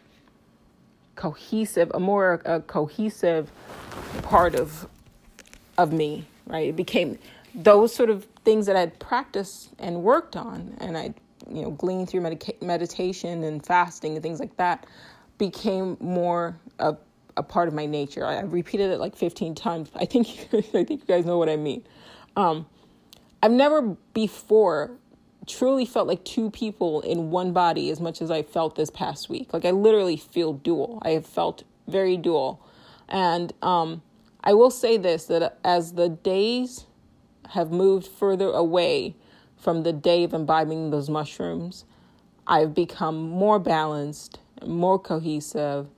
[1.14, 3.52] cohesive, a more a cohesive
[4.22, 4.88] part of
[5.78, 6.68] of me, right?
[6.68, 7.18] It became
[7.54, 11.14] those sort of things that I'd practiced and worked on, and I,
[11.48, 14.86] you know, gleaned through medica- meditation and fasting and things like that,
[15.38, 16.96] became more a,
[17.36, 18.26] a part of my nature.
[18.26, 19.90] I, I repeated it like 15 times.
[19.94, 21.84] I think I think you guys know what I mean.
[22.36, 22.66] Um,
[23.42, 23.82] I've never
[24.12, 24.92] before
[25.46, 29.28] truly felt like two people in one body as much as I felt this past
[29.28, 29.52] week.
[29.52, 31.00] Like I literally feel dual.
[31.02, 32.64] I have felt very dual,
[33.08, 34.02] and um,
[34.42, 36.86] I will say this that as the days
[37.50, 39.16] have moved further away
[39.56, 41.84] from the day of imbibing those mushrooms,
[42.46, 45.88] I've become more balanced, more cohesive,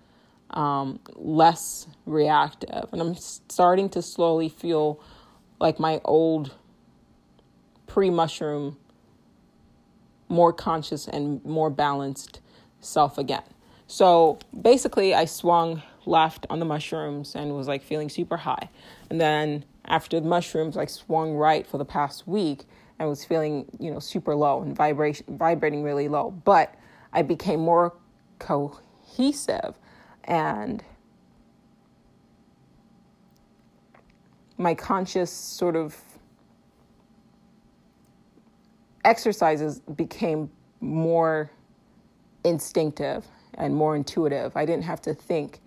[0.50, 2.88] um, less reactive.
[2.92, 5.00] And I'm starting to slowly feel
[5.61, 6.52] like my old
[7.87, 8.76] pre mushroom,
[10.28, 12.40] more conscious and more balanced
[12.81, 13.44] self again.
[13.87, 18.69] So basically, I swung left on the mushrooms and was like feeling super high.
[19.11, 22.65] And then after the mushrooms, like swung right for the past week
[22.99, 26.31] and was feeling, you know, super low and vibration vibrating really low.
[26.31, 26.75] But
[27.12, 27.95] I became more
[28.38, 29.79] cohesive
[30.25, 30.85] and
[34.59, 35.97] my conscious sort of
[39.05, 41.51] exercises became more
[42.45, 44.57] instinctive and more intuitive.
[44.57, 45.61] I didn't have to think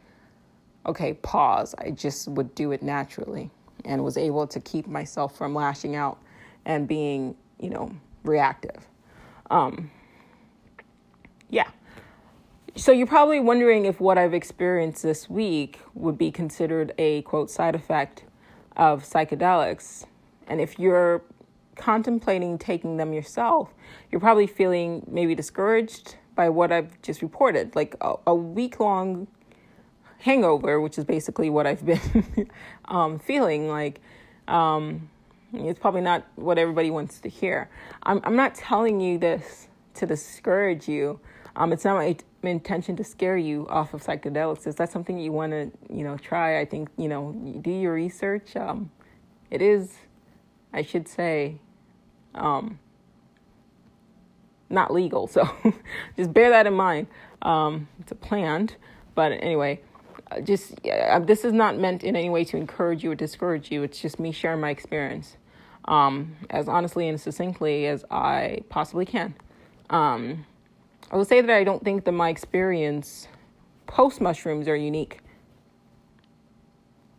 [0.86, 1.76] okay, pause.
[1.78, 3.52] I just would do it naturally
[3.84, 6.20] and was able to keep myself from lashing out
[6.66, 7.92] and being, you know,
[8.24, 8.88] reactive.
[9.52, 9.92] Um,
[11.50, 11.68] yeah.
[12.76, 17.52] so you're probably wondering if what I've experienced this week would be considered a quote
[17.52, 18.24] side effect
[18.76, 20.06] of psychedelics.
[20.48, 21.24] And if you're
[21.76, 23.74] contemplating taking them yourself,
[24.12, 29.28] you're probably feeling maybe discouraged by what I've just reported, like a, a week long
[30.20, 32.50] hangover, which is basically what I've been
[32.86, 34.02] um, feeling like.
[34.48, 35.10] Um,
[35.54, 37.70] it's probably not what everybody wants to hear.
[38.04, 41.20] I'm, I'm not telling you this to discourage you.
[41.56, 44.68] Um, it's not my, intention to scare you off of psychedelics.
[44.68, 46.60] Is that something you want to, you know, try?
[46.60, 48.56] I think, you know, do your research.
[48.56, 48.92] Um,
[49.50, 49.94] it is,
[50.72, 51.56] I should say,
[52.36, 52.78] um,
[54.70, 55.26] not legal.
[55.26, 55.50] So
[56.18, 57.08] just bear that in mind.
[57.42, 58.76] Um, it's a planned,
[59.16, 59.82] but anyway,
[60.44, 63.84] just uh, this is not meant in any way to encourage you or discourage you.
[63.84, 65.38] It's just me sharing my experience
[65.86, 69.36] um, as honestly and succinctly as I possibly can.
[69.90, 70.46] Um,
[71.12, 73.28] I will say that I don't think that my experience
[73.86, 75.20] post mushrooms are unique.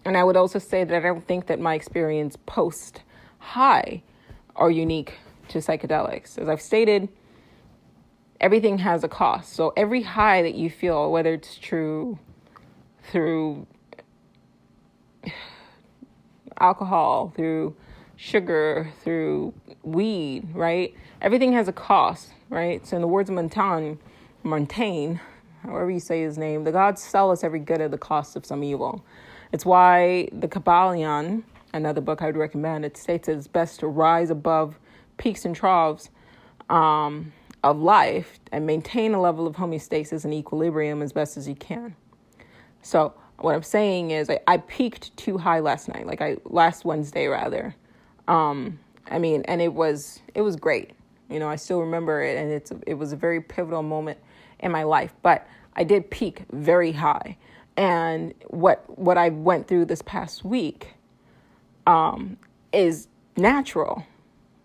[0.04, 3.02] And I would also say that I don't think that my experience post
[3.38, 4.02] high
[4.54, 5.14] are unique
[5.48, 6.38] to psychedelics.
[6.38, 7.08] As I've stated,
[8.40, 9.52] everything has a cost.
[9.52, 12.18] So every high that you feel, whether it's true
[13.10, 13.66] through
[16.58, 17.76] alcohol, through
[18.16, 20.94] sugar, through weed, right?
[21.20, 22.86] Everything has a cost, right?
[22.86, 23.94] So in the words of Montaigne,
[24.42, 25.16] Montaigne,
[25.62, 28.46] however you say his name, the gods sell us every good at the cost of
[28.46, 29.04] some evil.
[29.52, 31.42] It's why the Kybalion,
[31.72, 34.78] another book I would recommend, it states it's best to rise above
[35.18, 36.10] peaks and troughs
[36.68, 41.54] um, of life and maintain a level of homeostasis and equilibrium as best as you
[41.54, 41.94] can.
[42.86, 46.84] So what I'm saying is I, I peaked too high last night, like I last
[46.84, 47.74] Wednesday rather.
[48.28, 48.78] Um,
[49.10, 50.92] I mean, and it was it was great.
[51.28, 54.20] You know, I still remember it, and it's it was a very pivotal moment
[54.60, 55.12] in my life.
[55.22, 57.36] But I did peak very high,
[57.76, 60.94] and what what I went through this past week
[61.88, 62.36] um,
[62.72, 64.06] is natural,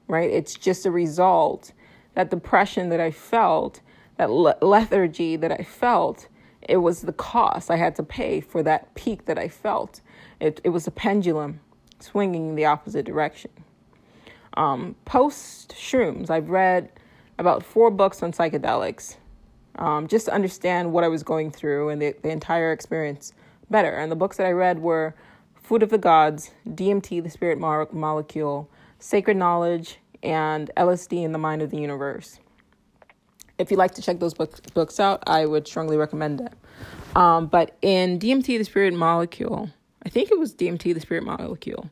[0.07, 0.29] right?
[0.29, 1.71] It's just a result
[2.13, 3.81] that depression that I felt,
[4.17, 6.27] that lethargy that I felt,
[6.67, 10.01] it was the cost I had to pay for that peak that I felt.
[10.39, 11.59] It it was a pendulum
[11.99, 13.51] swinging in the opposite direction.
[14.55, 16.89] Um, Post shrooms, I've read
[17.37, 19.15] about four books on psychedelics
[19.75, 23.33] um, just to understand what I was going through and the, the entire experience
[23.69, 23.91] better.
[23.91, 25.15] And the books that I read were
[25.55, 28.69] Food of the Gods, DMT, the Spirit Mo- Molecule,
[28.99, 32.39] Sacred Knowledge, and LSD and the Mind of the Universe.
[33.61, 36.53] If you'd like to check those books, books out, I would strongly recommend it.
[37.15, 39.69] Um, but in DMT, the Spirit Molecule,
[40.03, 41.89] I think it was DMT, the Spirit Molecule.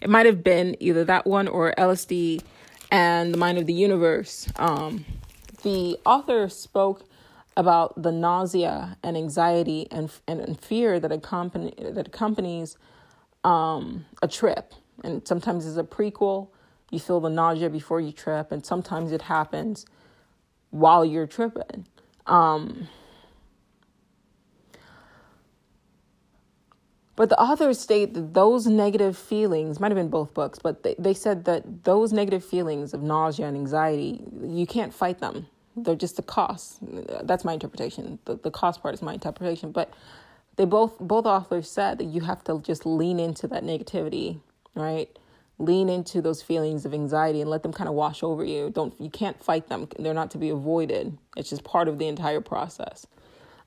[0.00, 2.42] It might have been either that one or LSD
[2.90, 4.48] and the Mind of the Universe.
[4.56, 5.04] Um,
[5.62, 7.04] the author spoke
[7.56, 12.78] about the nausea and anxiety and and, and fear that accompany that accompanies
[13.44, 14.72] um, a trip.
[15.04, 16.48] And sometimes it's a prequel.
[16.90, 19.86] You feel the nausea before you trip, and sometimes it happens
[20.72, 21.86] while you're tripping.
[22.26, 22.88] Um,
[27.14, 30.96] But the authors state that those negative feelings might have been both books, but they,
[30.98, 35.46] they said that those negative feelings of nausea and anxiety, you can't fight them.
[35.76, 36.78] They're just the cost.
[37.22, 38.18] That's my interpretation.
[38.24, 39.72] The, the cost part is my interpretation.
[39.72, 39.92] But
[40.56, 44.40] they both both authors said that you have to just lean into that negativity,
[44.74, 45.08] right?
[45.58, 48.70] Lean into those feelings of anxiety and let them kind of wash over you.
[48.70, 49.88] Don't you can't fight them.
[49.98, 51.16] They're not to be avoided.
[51.36, 53.06] It's just part of the entire process.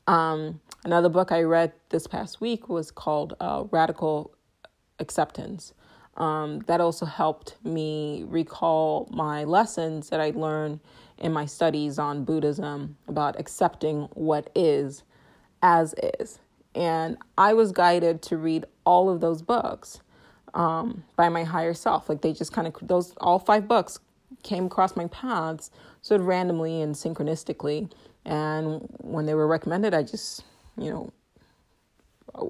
[0.08, 4.32] Um, Another book I read this past week was called uh, Radical
[5.00, 5.74] Acceptance.
[6.16, 10.80] Um, that also helped me recall my lessons that I learned
[11.18, 15.02] in my studies on Buddhism about accepting what is
[15.64, 16.38] as is.
[16.76, 20.02] And I was guided to read all of those books
[20.56, 22.10] um, by my higher self.
[22.10, 24.00] Like they just kind of, those, all five books
[24.42, 25.70] came across my paths
[26.02, 27.92] sort of randomly and synchronistically.
[28.26, 30.44] And when they were recommended, I just
[30.78, 31.14] you know,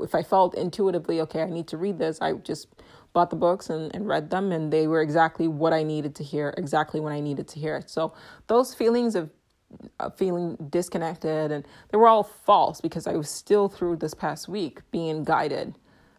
[0.03, 2.67] if I felt intuitively, okay, I need to read this, I just
[3.13, 6.23] bought the books and, and read them, and they were exactly what I needed to
[6.23, 7.89] hear, exactly when I needed to hear it.
[7.89, 8.13] So
[8.47, 9.29] those feelings of
[10.15, 14.79] feeling disconnected, and they were all false because I was still through this past week
[14.91, 15.75] being guided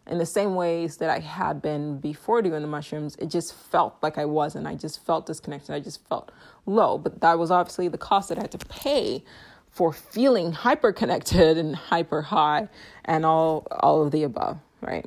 [0.07, 3.15] in the same ways that I had been before doing the mushrooms.
[3.17, 4.67] It just felt like I wasn't.
[4.67, 5.75] I just felt disconnected.
[5.75, 6.31] I just felt
[6.65, 6.97] low.
[6.97, 9.23] But that was obviously the cost that I had to pay
[9.69, 12.67] for feeling hyper connected and hyper high
[13.05, 15.05] and all all of the above, right?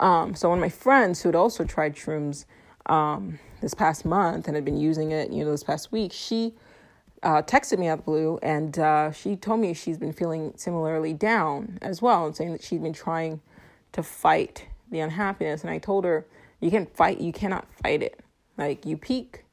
[0.00, 2.44] Um, so one of my friends who had also tried shrooms
[2.86, 6.54] um, this past month and had been using it, you know, this past week, she
[7.22, 10.52] uh, texted me out of the blue and uh, she told me she's been feeling
[10.56, 13.40] similarly down as well and saying that she'd been trying
[13.94, 15.62] to fight the unhappiness.
[15.62, 16.26] And I told her,
[16.60, 18.20] you can fight, you cannot fight it.
[18.56, 19.44] Like you peak.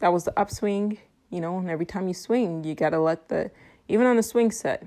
[0.00, 0.98] That was the upswing,
[1.30, 3.50] you know, and every time you swing, you got to let the,
[3.88, 4.86] even on the swing set,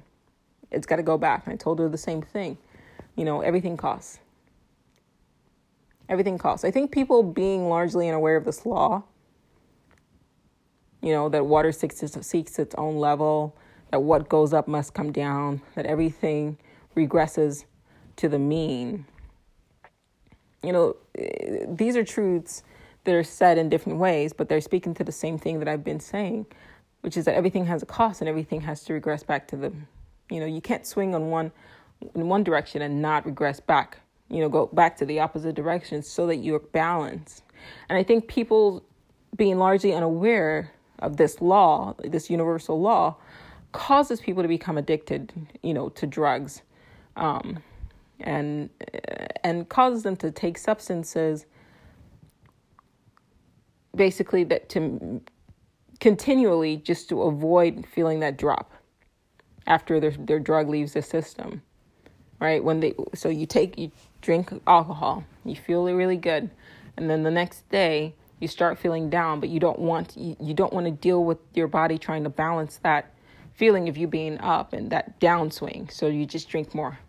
[0.72, 1.46] it's got to go back.
[1.46, 2.58] And I told her the same thing.
[3.16, 4.20] You know, everything costs.
[6.10, 6.66] Everything costs.
[6.66, 9.04] I think people being largely unaware of this law
[11.02, 13.56] you know, that water seeks, seeks its own level,
[13.92, 16.58] that what goes up must come down, that everything
[16.98, 17.64] regresses
[18.18, 19.06] to the mean.
[20.64, 20.96] You know,
[21.68, 22.64] these are truths
[23.06, 25.84] that are said in different ways, but they're speaking to the same thing that I've
[25.84, 26.48] been saying,
[27.02, 29.72] which is that everything has a cost and everything has to regress back to the,
[30.30, 31.52] you know, you can't swing on one
[32.16, 36.04] in one direction and not regress back, you know, go back to the opposite direction
[36.04, 37.44] so that you're balanced.
[37.90, 38.84] And I think people
[39.36, 43.16] being largely unaware of this law, this universal law,
[43.72, 45.34] causes people to become addicted,
[45.64, 46.62] you know, to drugs,
[47.18, 47.62] um,
[48.20, 48.70] and
[49.44, 51.46] and causes them to take substances,
[53.96, 55.22] basically that to
[56.00, 58.72] continually just to avoid feeling that drop
[59.66, 61.62] after their their drug leaves the system,
[62.40, 62.64] right?
[62.64, 63.92] When they so you take you
[64.22, 66.50] drink alcohol, you feel really good,
[66.96, 70.54] and then the next day you start feeling down but you don't want you, you
[70.54, 73.14] don't want to deal with your body trying to balance that
[73.54, 77.00] feeling of you being up and that downswing so you just drink more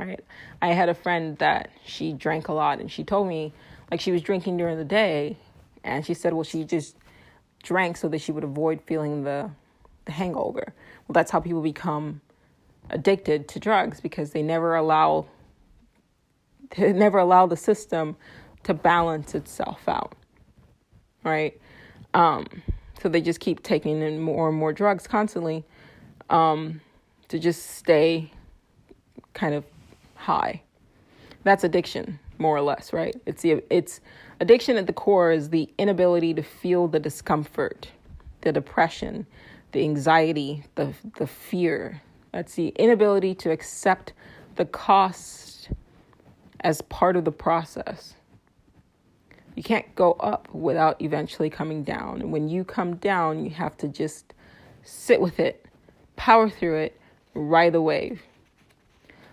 [0.00, 0.24] right
[0.62, 3.52] i had a friend that she drank a lot and she told me
[3.90, 5.36] like she was drinking during the day
[5.84, 6.96] and she said well she just
[7.62, 9.50] drank so that she would avoid feeling the
[10.06, 10.72] the hangover
[11.06, 12.20] well that's how people become
[12.90, 15.26] addicted to drugs because they never allow
[16.76, 18.16] they never allow the system
[18.62, 20.14] to balance itself out
[21.24, 21.58] right?
[22.14, 22.46] Um,
[23.02, 25.64] so they just keep taking in more and more drugs constantly
[26.28, 26.80] um,
[27.28, 28.30] to just stay
[29.32, 29.64] kind of
[30.20, 30.62] high.
[31.42, 33.16] That's addiction, more or less, right?
[33.26, 34.00] It's the it's
[34.40, 37.88] addiction at the core is the inability to feel the discomfort,
[38.42, 39.26] the depression,
[39.72, 42.02] the anxiety, the the fear.
[42.32, 44.12] That's the inability to accept
[44.56, 45.70] the cost
[46.60, 48.14] as part of the process.
[49.56, 52.20] You can't go up without eventually coming down.
[52.20, 54.32] And when you come down, you have to just
[54.84, 55.66] sit with it,
[56.16, 57.00] power through it,
[57.34, 58.22] ride the wave.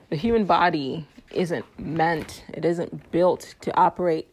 [0.10, 4.28] The human body isn't meant, it isn't built to operate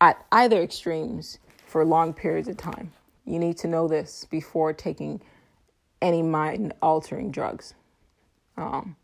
[0.00, 2.92] at either extremes for long periods of time.
[3.24, 5.20] You need to know this before taking
[6.00, 7.74] any mind altering drugs.
[8.56, 8.96] Um,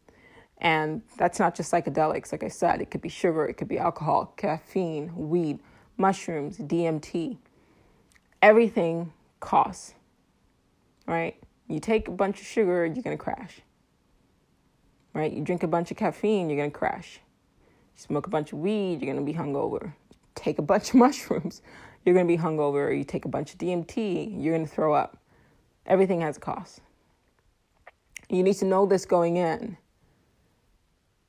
[0.58, 3.78] and that's not just psychedelics, like I said, it could be sugar, it could be
[3.78, 5.60] alcohol, caffeine, weed,
[5.96, 7.38] mushrooms, DMT.
[8.42, 9.94] Everything costs,
[11.06, 11.36] right?
[11.68, 13.60] You take a bunch of sugar, you're to crash,
[15.14, 15.32] right?
[15.32, 17.20] You drink a bunch of caffeine, you're going to crash.
[17.96, 19.94] You smoke a bunch of weed, you're going to be hungover.
[20.34, 21.62] Take a bunch of mushrooms,
[22.04, 22.96] you're going to be hungover.
[22.96, 25.18] You take a bunch of DMT, you're going to throw up.
[25.86, 26.80] Everything has a cost.
[28.28, 29.78] You need to know this going in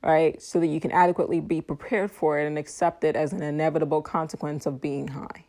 [0.02, 0.40] right?
[0.40, 4.02] So that you can adequately be prepared for it and accept it as an inevitable
[4.02, 5.44] consequence of being high.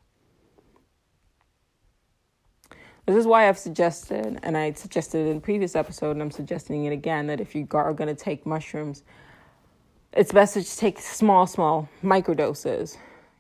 [3.07, 6.85] This is why I've suggested, and I suggested in a previous episode, and I'm suggesting
[6.85, 9.03] it again, that if you are going to take mushrooms,
[10.13, 12.97] it's best to just take small, small microdoses.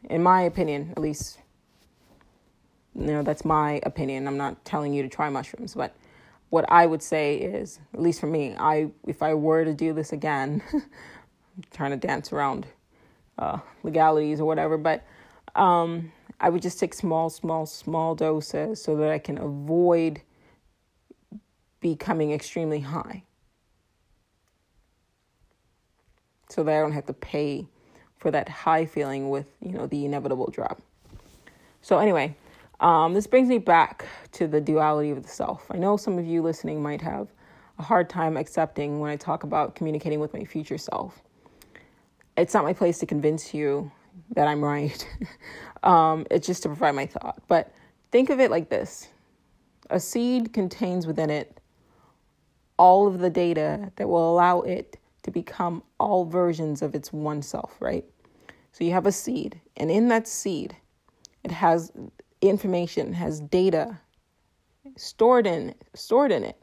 [0.09, 1.39] In my opinion, at least,
[2.95, 4.27] you know, that's my opinion.
[4.27, 5.95] I'm not telling you to try mushrooms, but
[6.49, 9.93] what I would say is, at least for me, I if I were to do
[9.93, 10.83] this again, I'm
[11.71, 12.65] trying to dance around
[13.37, 15.05] uh, legalities or whatever, but
[15.55, 20.21] um, I would just take small, small, small doses so that I can avoid
[21.79, 23.23] becoming extremely high,
[26.49, 27.67] so that I don't have to pay
[28.17, 30.81] for that high feeling with you know the inevitable drop.
[31.83, 32.35] So anyway,
[32.79, 35.67] um, this brings me back to the duality of the self.
[35.69, 37.27] I know some of you listening might have
[37.77, 41.21] a hard time accepting when I talk about communicating with my future self.
[42.35, 43.91] It's not my place to convince you
[44.35, 45.07] that I'm right,
[45.83, 47.41] um, it's just to provide my thought.
[47.47, 47.73] But
[48.11, 49.07] think of it like this
[49.89, 51.59] a seed contains within it
[52.77, 57.41] all of the data that will allow it to become all versions of its one
[57.41, 58.05] self, right?
[58.71, 60.75] So you have a seed, and in that seed,
[61.43, 61.91] it has
[62.41, 63.99] information, has data
[64.97, 66.61] stored in stored in it.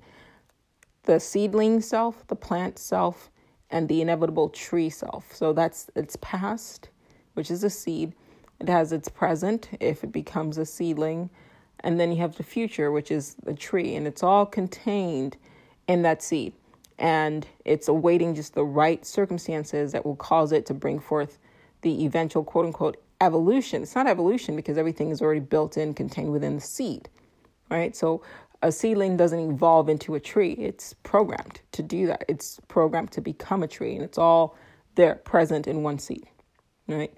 [1.05, 3.31] The seedling self, the plant self,
[3.71, 5.35] and the inevitable tree self.
[5.35, 6.91] So that's its past,
[7.39, 8.13] which is a seed.
[8.61, 11.31] It has its present if it becomes a seedling,
[11.85, 15.37] And then you have the future, which is the tree, and it's all contained
[15.87, 16.53] in that seed.
[16.99, 21.39] And it's awaiting just the right circumstances that will cause it to bring forth
[21.83, 23.83] the eventual quote unquote evolution.
[23.83, 27.09] It's not evolution because everything is already built in, contained within the seed,
[27.71, 27.95] right?
[27.95, 28.23] So
[28.63, 30.55] a seedling doesn't evolve into a tree.
[30.55, 32.25] It's programmed to do that.
[32.29, 34.57] It's programmed to become a tree, and it's all
[34.97, 36.27] there present in one seed,
[36.89, 37.13] right?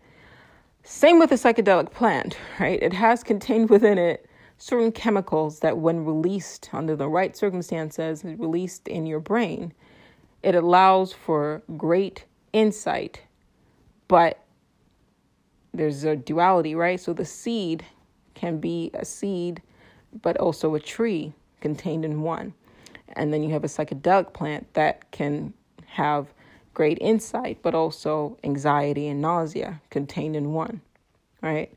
[0.92, 2.82] Same with a psychedelic plant, right?
[2.82, 4.28] It has contained within it
[4.58, 9.72] certain chemicals that, when released under the right circumstances, released in your brain,
[10.42, 13.22] it allows for great insight.
[14.08, 14.44] But
[15.72, 16.98] there's a duality, right?
[16.98, 17.86] So the seed
[18.34, 19.62] can be a seed,
[20.22, 22.52] but also a tree contained in one.
[23.12, 25.54] And then you have a psychedelic plant that can
[25.86, 26.34] have
[26.74, 30.80] great insight, but also anxiety and nausea contained in one,
[31.42, 31.72] right?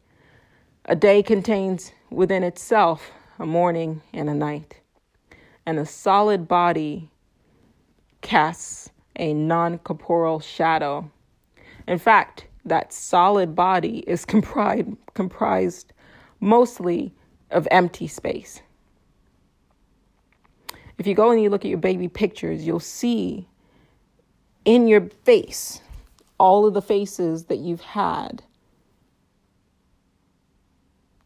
[0.86, 4.82] A day contains within itself a morning and a night,
[5.66, 7.10] and a solid body
[8.22, 11.10] casts a non corporeal shadow.
[11.88, 15.94] In fact, that solid body is comprised, comprised
[16.40, 17.14] mostly
[17.52, 18.62] of empty space.
[20.98, 23.48] If you go and you look at your baby pictures, you'll see
[24.66, 25.82] in your face
[26.40, 28.44] all of the faces that you've had.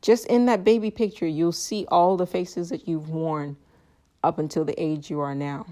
[0.01, 3.57] Just in that baby picture, you'll see all the faces that you've worn
[4.23, 5.65] up until the age you are now.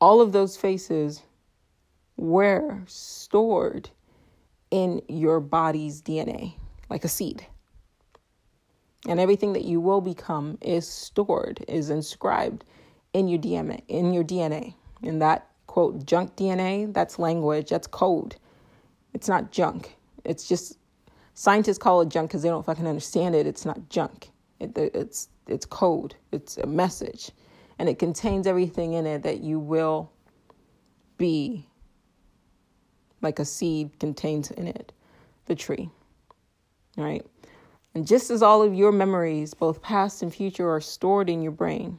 [0.00, 1.22] All of those faces
[2.16, 3.90] were stored
[4.70, 6.54] in your body's DNA,
[6.88, 7.46] like a seed.
[9.06, 12.64] And everything that you will become is stored, is inscribed
[13.12, 14.74] in your DNA, in your DNA.
[15.02, 18.36] And that quote junk DNA, that's language, that's code.
[19.14, 19.96] It's not junk.
[20.24, 20.78] It's just
[21.34, 23.46] scientists call it junk because they don't fucking understand it.
[23.46, 24.30] It's not junk.
[24.58, 26.14] It, it's it's code.
[26.32, 27.30] It's a message,
[27.78, 30.12] and it contains everything in it that you will
[31.16, 31.66] be.
[33.22, 34.92] Like a seed contains in it,
[35.44, 35.90] the tree.
[36.96, 37.24] Right,
[37.94, 41.52] and just as all of your memories, both past and future, are stored in your
[41.52, 41.98] brain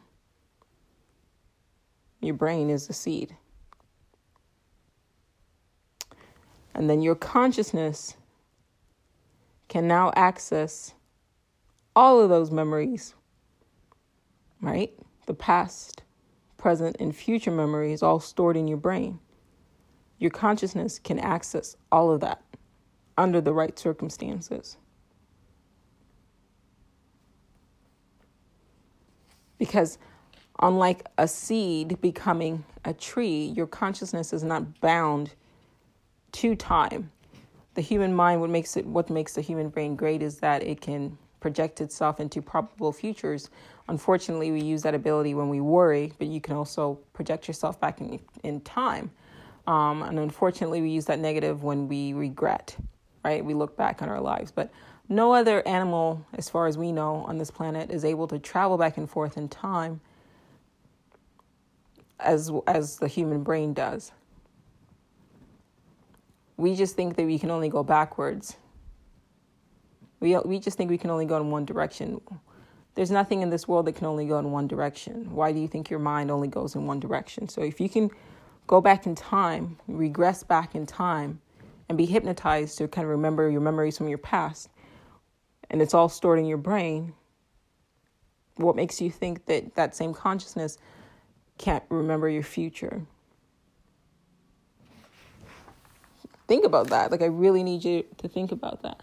[2.22, 3.36] your brain is the seed.
[6.74, 8.16] And then your consciousness
[9.68, 10.94] can now access
[11.96, 13.16] all of those memories,
[14.62, 14.94] right?
[15.26, 16.04] The past,
[16.58, 19.20] present, and future memories all stored in your brain.
[20.20, 22.44] Your consciousness can access all of that
[23.18, 24.78] under the right circumstances.
[29.58, 29.98] Because
[30.62, 35.32] Unlike a seed becoming a tree, your consciousness is not bound
[36.34, 37.12] to time.
[37.74, 40.80] The human mind, what makes it, what makes the human brain great, is that it
[40.82, 43.50] can project itself into probable futures.
[43.88, 48.00] Unfortunately, we use that ability when we worry, but you can also project yourself back
[48.00, 49.10] in, in time.
[49.66, 52.76] Um, and unfortunately, we use that negative when we regret,
[53.26, 53.44] right?
[53.44, 54.52] We look back on our lives.
[54.52, 54.72] But
[55.10, 58.78] no other animal, as far as we know, on this planet is able to travel
[58.78, 60.02] back and forth in time
[62.22, 64.12] as as the human brain does.
[66.58, 68.58] We just think that we can only go backwards.
[70.20, 72.22] We we just think we can only go in one direction.
[72.94, 75.34] There's nothing in this world that can only go in one direction.
[75.34, 77.48] Why do you think your mind only goes in one direction?
[77.48, 78.12] So if you can
[78.68, 81.40] go back in time, regress back in time,
[81.88, 84.70] and be hypnotized to kind of remember your memories from your past,
[85.70, 87.14] and it's all stored in your brain,
[88.58, 90.78] what makes you think that that same consciousness
[91.62, 93.04] can't remember your future.
[96.48, 97.12] Think about that.
[97.12, 99.02] Like, I really need you to think about that.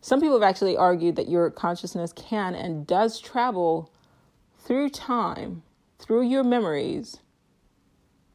[0.00, 3.92] Some people have actually argued that your consciousness can and does travel
[4.58, 5.62] through time,
[5.98, 7.18] through your memories,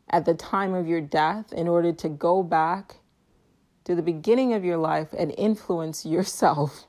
[0.10, 2.98] at the time of your death in order to go back
[3.86, 6.88] to the beginning of your life and influence yourself,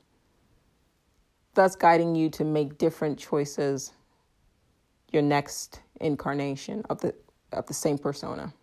[1.53, 3.93] thus guiding you to make different choices
[5.11, 7.13] your next incarnation of the
[7.51, 8.53] of the same persona.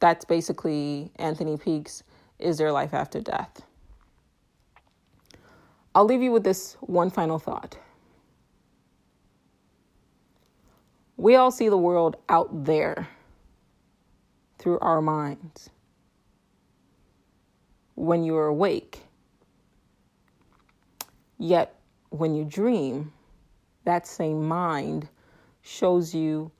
[0.00, 2.02] That's basically Anthony Peake's
[2.38, 3.62] Is There Life After Death?
[5.94, 7.78] I'll leave you with this one final thought.
[11.16, 13.08] We all see the world out there
[14.58, 15.70] through our minds.
[17.94, 19.02] When you are awake,
[21.38, 21.78] yet
[22.18, 23.12] when you dream,
[23.84, 25.08] that same mind
[25.62, 26.52] shows you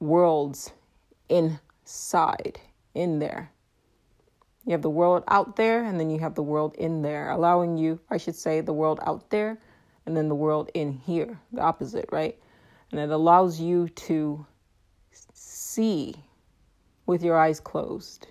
[0.00, 0.72] worlds
[1.28, 2.58] inside,
[2.94, 3.50] in there.
[4.64, 7.76] You have the world out there, and then you have the world in there, allowing
[7.76, 9.58] you, I should say, the world out there,
[10.06, 12.38] and then the world in here, the opposite, right?
[12.92, 14.46] And it allows you to
[15.34, 16.14] see
[17.04, 18.26] with your eyes closed.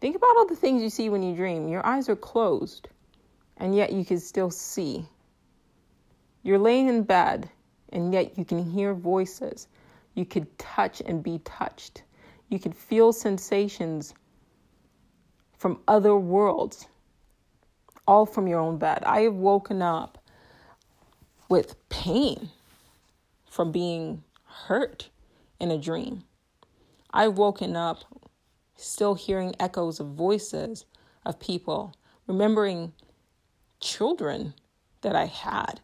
[0.00, 1.68] Think about all the things you see when you dream.
[1.68, 2.88] Your eyes are closed,
[3.58, 5.04] and yet you can still see.
[6.42, 7.50] You're laying in bed,
[7.92, 9.68] and yet you can hear voices.
[10.14, 12.02] You could touch and be touched.
[12.48, 14.14] You could feel sensations
[15.58, 16.86] from other worlds,
[18.06, 19.02] all from your own bed.
[19.04, 20.18] I have woken up
[21.48, 22.48] with pain
[23.50, 25.10] from being hurt
[25.60, 26.24] in a dream.
[27.12, 28.04] I've woken up
[28.76, 30.84] still hearing echoes of voices
[31.26, 31.94] of people,
[32.26, 32.92] remembering
[33.80, 34.54] children
[35.02, 35.80] that I had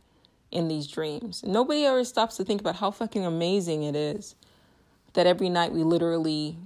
[0.50, 1.42] in these dreams.
[1.44, 4.34] Nobody ever stops to think about how fucking amazing it is
[5.14, 6.56] that every night we literally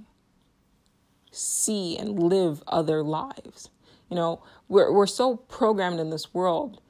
[1.31, 3.69] see and live other lives.
[4.09, 6.81] You know, we're we're so programmed in this world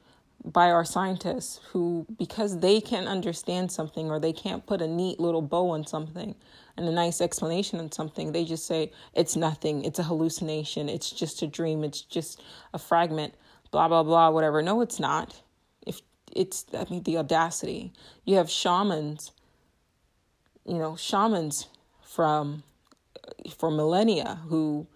[0.44, 5.20] by our scientists who because they can't understand something or they can't put a neat
[5.20, 6.34] little bow on something
[6.76, 11.10] and a nice explanation on something, they just say it's nothing, it's a hallucination, it's
[11.10, 13.34] just a dream, it's just a fragment,
[13.70, 14.62] blah blah blah, whatever.
[14.62, 15.42] No, it's not.
[15.86, 16.00] If
[16.32, 17.92] it's I mean the audacity.
[18.24, 19.32] You have shamans
[20.70, 21.68] you know, shamans
[22.02, 22.62] from
[23.56, 24.86] for millennia who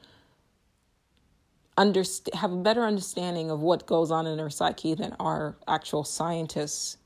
[1.77, 6.05] underst- have a better understanding of what goes on in our psyche than our actual
[6.05, 6.99] scientists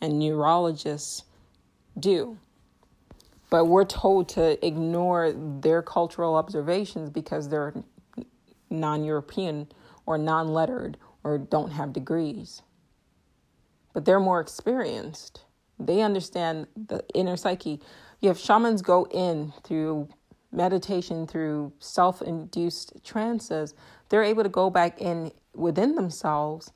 [0.00, 1.24] and neurologists
[1.98, 2.38] do.
[3.50, 7.74] But we're told to ignore their cultural observations because they're
[8.70, 9.68] non European
[10.10, 12.62] or non lettered or don't have degrees.
[13.94, 15.44] But they're more experienced.
[15.78, 17.80] They understand the inner psyche.
[18.20, 20.08] You have shamans go in through
[20.50, 23.74] meditation, through self induced trances.
[24.08, 26.72] They're able to go back in within themselves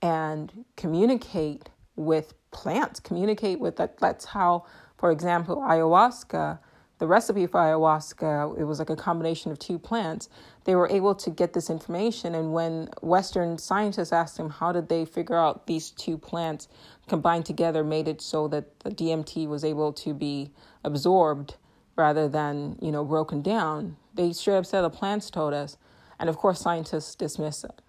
[0.00, 3.98] and communicate with plants, communicate with that.
[3.98, 4.64] That's how,
[4.96, 6.58] for example, ayahuasca
[6.98, 10.28] the recipe for ayahuasca, it was like a combination of two plants.
[10.68, 12.34] They were able to get this information.
[12.34, 16.68] And when Western scientists asked them how did they figure out these two plants
[17.08, 20.52] combined together made it so that the DMT was able to be
[20.84, 21.54] absorbed
[21.96, 25.78] rather than, you know, broken down, they straight up said the plants told us.
[26.18, 27.80] And of course, scientists dismiss it.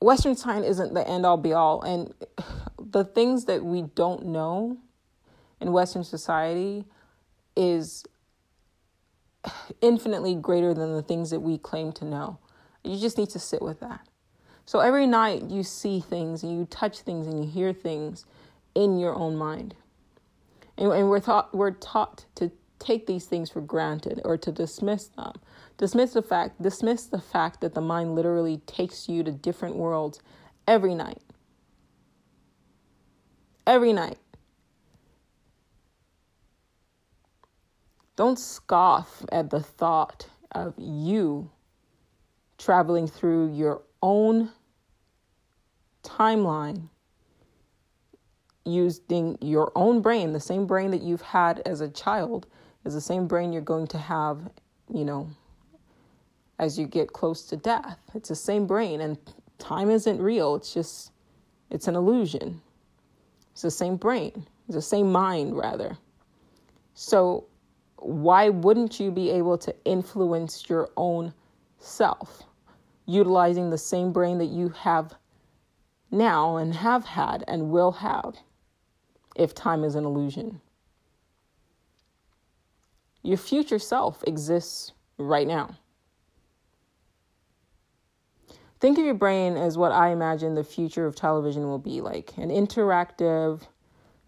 [0.00, 1.82] Western science isn't the end all be all.
[1.82, 2.14] And
[2.78, 4.78] the things that we don't know
[5.60, 6.86] in Western society
[7.54, 8.06] is
[9.80, 12.38] infinitely greater than the things that we claim to know.
[12.82, 14.06] You just need to sit with that.
[14.66, 18.24] So every night you see things and you touch things and you hear things
[18.74, 19.74] in your own mind.
[20.76, 25.08] And, and we're taught we're taught to take these things for granted or to dismiss
[25.08, 25.32] them.
[25.76, 30.20] Dismiss the fact dismiss the fact that the mind literally takes you to different worlds
[30.66, 31.22] every night.
[33.66, 34.18] Every night.
[38.16, 41.50] Don't scoff at the thought of you
[42.58, 44.50] traveling through your own
[46.02, 46.88] timeline
[48.64, 52.46] using your own brain, the same brain that you've had as a child,
[52.84, 54.50] is the same brain you're going to have,
[54.92, 55.28] you know,
[56.58, 57.98] as you get close to death.
[58.14, 59.18] It's the same brain, and
[59.58, 60.54] time isn't real.
[60.54, 61.10] It's just,
[61.70, 62.60] it's an illusion.
[63.52, 65.96] It's the same brain, it's the same mind, rather.
[66.94, 67.46] So
[67.96, 71.32] why wouldn't you be able to influence your own
[71.78, 72.42] self
[73.06, 75.14] utilizing the same brain that you have
[76.10, 78.36] now and have had and will have
[79.36, 80.60] if time is an illusion?
[83.22, 85.78] Your future self exists right now.
[88.80, 92.36] Think of your brain as what I imagine the future of television will be like
[92.36, 93.62] an interactive,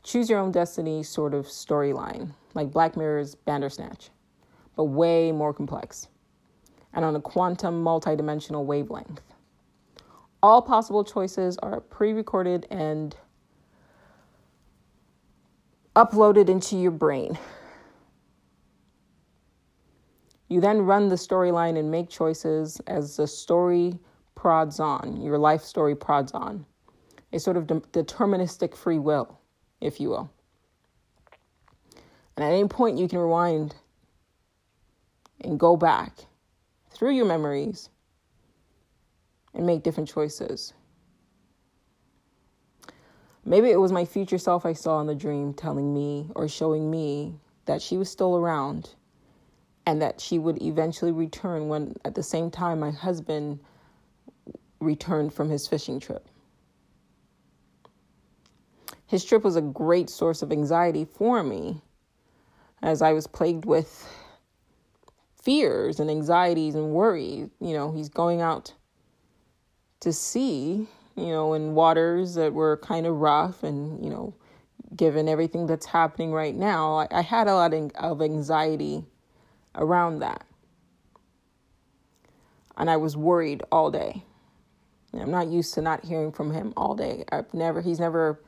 [0.02, 4.10] choose your own destiny sort of storyline like Black Mirror's Bandersnatch,
[4.74, 6.08] but way more complex
[6.96, 9.20] and on a quantum multidimensional wavelength.
[10.42, 13.14] All possible choices are pre recorded and
[15.94, 17.38] uploaded into your brain.
[20.48, 23.98] You then run the storyline and make choices as the story
[24.34, 26.64] prods on, your life story prods on.
[27.32, 29.38] A sort of de- deterministic free will,
[29.80, 30.30] if you will.
[32.36, 33.74] And at any point, you can rewind
[35.40, 36.26] and go back
[36.90, 37.88] through your memories
[39.54, 40.74] and make different choices.
[43.44, 46.90] Maybe it was my future self I saw in the dream telling me or showing
[46.90, 48.90] me that she was still around
[49.86, 53.60] and that she would eventually return when at the same time my husband
[54.80, 56.28] returned from his fishing trip.
[59.06, 61.82] His trip was a great source of anxiety for me
[62.82, 64.08] as I was plagued with
[65.42, 67.50] fears and anxieties and worry.
[67.60, 68.74] You know, he's going out
[70.00, 74.34] to sea, you know, in waters that were kind of rough and, you know,
[74.94, 79.04] given everything that's happening right now, I, I had a lot of anxiety
[79.74, 80.44] around that.
[82.76, 84.22] And I was worried all day.
[85.14, 87.24] I'm not used to not hearing from him all day.
[87.32, 88.38] I've never, he's never,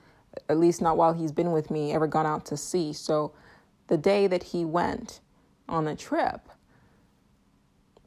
[0.50, 2.92] at least not while he's been with me, ever gone out to sea.
[2.92, 3.32] So
[3.88, 5.20] the day that he went
[5.68, 6.48] on the trip,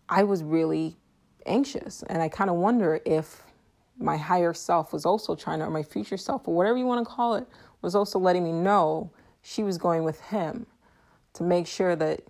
[0.09, 0.97] I was really
[1.45, 2.03] anxious.
[2.03, 3.43] And I kind of wonder if
[3.97, 7.05] my higher self was also trying to, or my future self, or whatever you want
[7.05, 7.47] to call it,
[7.81, 9.11] was also letting me know
[9.41, 10.65] she was going with him
[11.33, 12.21] to make sure that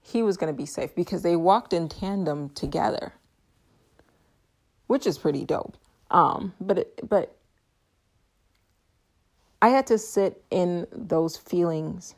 [0.00, 3.12] he was going to be safe because they walked in tandem together,
[4.86, 5.76] which is pretty dope.
[6.10, 7.36] Um, but it, but
[9.60, 12.14] I had to sit in those feelings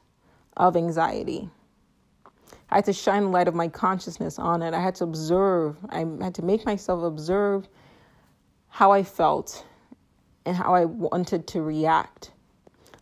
[0.60, 1.48] of anxiety.
[2.70, 4.74] I had to shine the light of my consciousness on it.
[4.74, 5.76] I had to observe.
[5.88, 7.66] I had to make myself observe
[8.68, 9.64] how I felt
[10.44, 12.32] and how I wanted to react.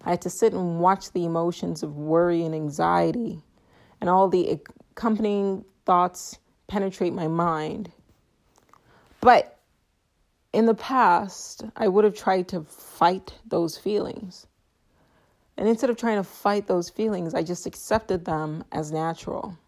[0.05, 3.43] I had to sit and watch the emotions of worry and anxiety
[4.01, 4.61] and all the
[4.93, 6.39] accompanying thoughts
[6.69, 7.91] penetrate my mind.
[9.21, 9.59] But
[10.53, 14.47] in the past, I would have tried to fight those feelings.
[15.59, 19.59] And instead of trying to fight those feelings, I just accepted them as natural.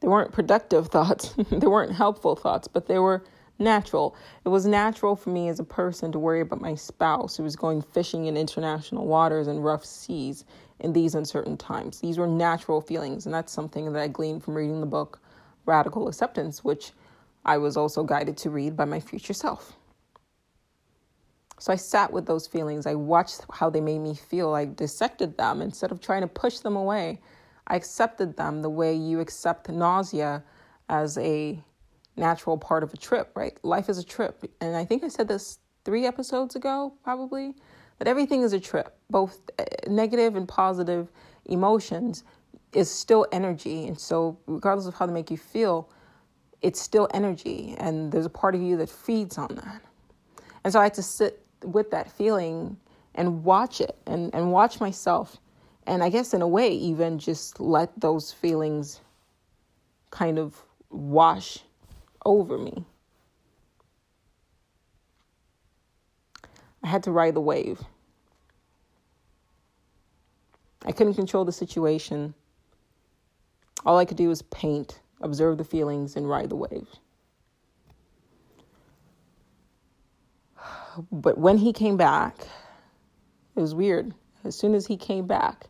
[0.00, 3.22] They weren't productive thoughts, they weren't helpful thoughts, but they were
[3.58, 4.16] natural.
[4.46, 7.54] It was natural for me as a person to worry about my spouse who was
[7.54, 10.46] going fishing in international waters and rough seas
[10.80, 12.00] in these uncertain times.
[12.00, 15.20] These were natural feelings, and that's something that I gleaned from reading the book
[15.66, 16.92] Radical Acceptance, which
[17.44, 19.76] I was also guided to read by my future self.
[21.58, 22.86] So I sat with those feelings.
[22.86, 24.54] I watched how they made me feel.
[24.54, 27.20] I dissected them instead of trying to push them away.
[27.66, 30.42] I accepted them the way you accept nausea
[30.88, 31.62] as a
[32.16, 33.58] natural part of a trip, right?
[33.64, 34.44] Life is a trip.
[34.60, 37.54] And I think I said this three episodes ago, probably,
[37.98, 41.10] that everything is a trip, both uh, negative and positive
[41.46, 42.24] emotions
[42.72, 43.86] is still energy.
[43.86, 45.88] And so, regardless of how they make you feel,
[46.64, 47.76] it's still energy.
[47.78, 49.82] And there's a part of you that feeds on that.
[50.64, 52.78] And so, I had to sit with that feeling
[53.14, 55.36] and watch it and, and watch myself.
[55.86, 59.00] And I guess, in a way, even just let those feelings
[60.10, 61.58] kind of wash
[62.24, 62.84] over me.
[66.82, 67.82] I had to ride the wave.
[70.86, 72.34] I couldn't control the situation.
[73.84, 76.88] All I could do was paint, observe the feelings, and ride the wave.
[81.10, 82.36] But when he came back,
[83.56, 84.14] it was weird.
[84.44, 85.66] As soon as he came back,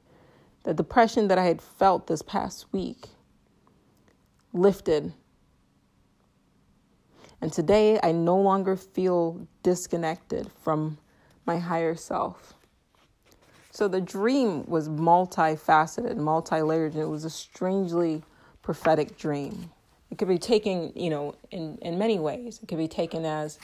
[0.65, 3.09] the depression that I had felt this past week
[4.53, 5.15] lifted
[7.45, 10.97] and today I no longer feel disconnected from
[11.45, 12.55] my higher self.
[13.71, 18.23] So the dream was multifaceted, multi layered, and it was a strangely
[18.65, 19.71] prophetic dream.
[20.11, 22.59] It could be taken, you know, in, in many ways.
[22.63, 23.59] It could be taken as,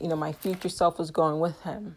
[0.00, 1.96] you know, my future self was going with him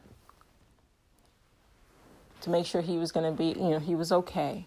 [2.42, 4.66] to make sure he was going to be, you know, he was okay.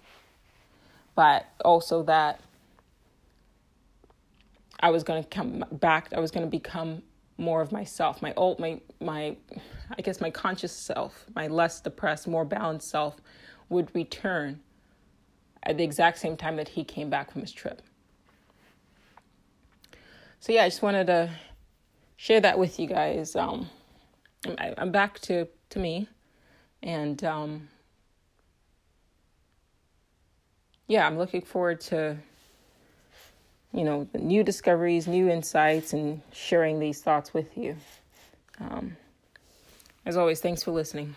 [1.17, 2.41] But also that
[4.81, 6.13] I was going to come back.
[6.15, 7.03] I was going to become
[7.37, 9.37] more of myself, my old, my, my,
[9.99, 13.17] I guess my conscious self, my less depressed, more balanced self
[13.69, 14.61] would return
[15.65, 17.83] at the exact same time that he came back from his trip.
[20.41, 21.31] So yeah, I just wanted to
[22.17, 23.35] share that with you guys.
[23.35, 23.69] Um,
[24.59, 26.09] I, am back to to me,
[26.83, 27.69] and um,
[30.87, 32.19] yeah, I'm looking forward to
[33.75, 37.77] you know, new discoveries, new insights, and sharing these thoughts with you.
[38.61, 38.97] Um,
[40.07, 41.17] as always, thanks for listening.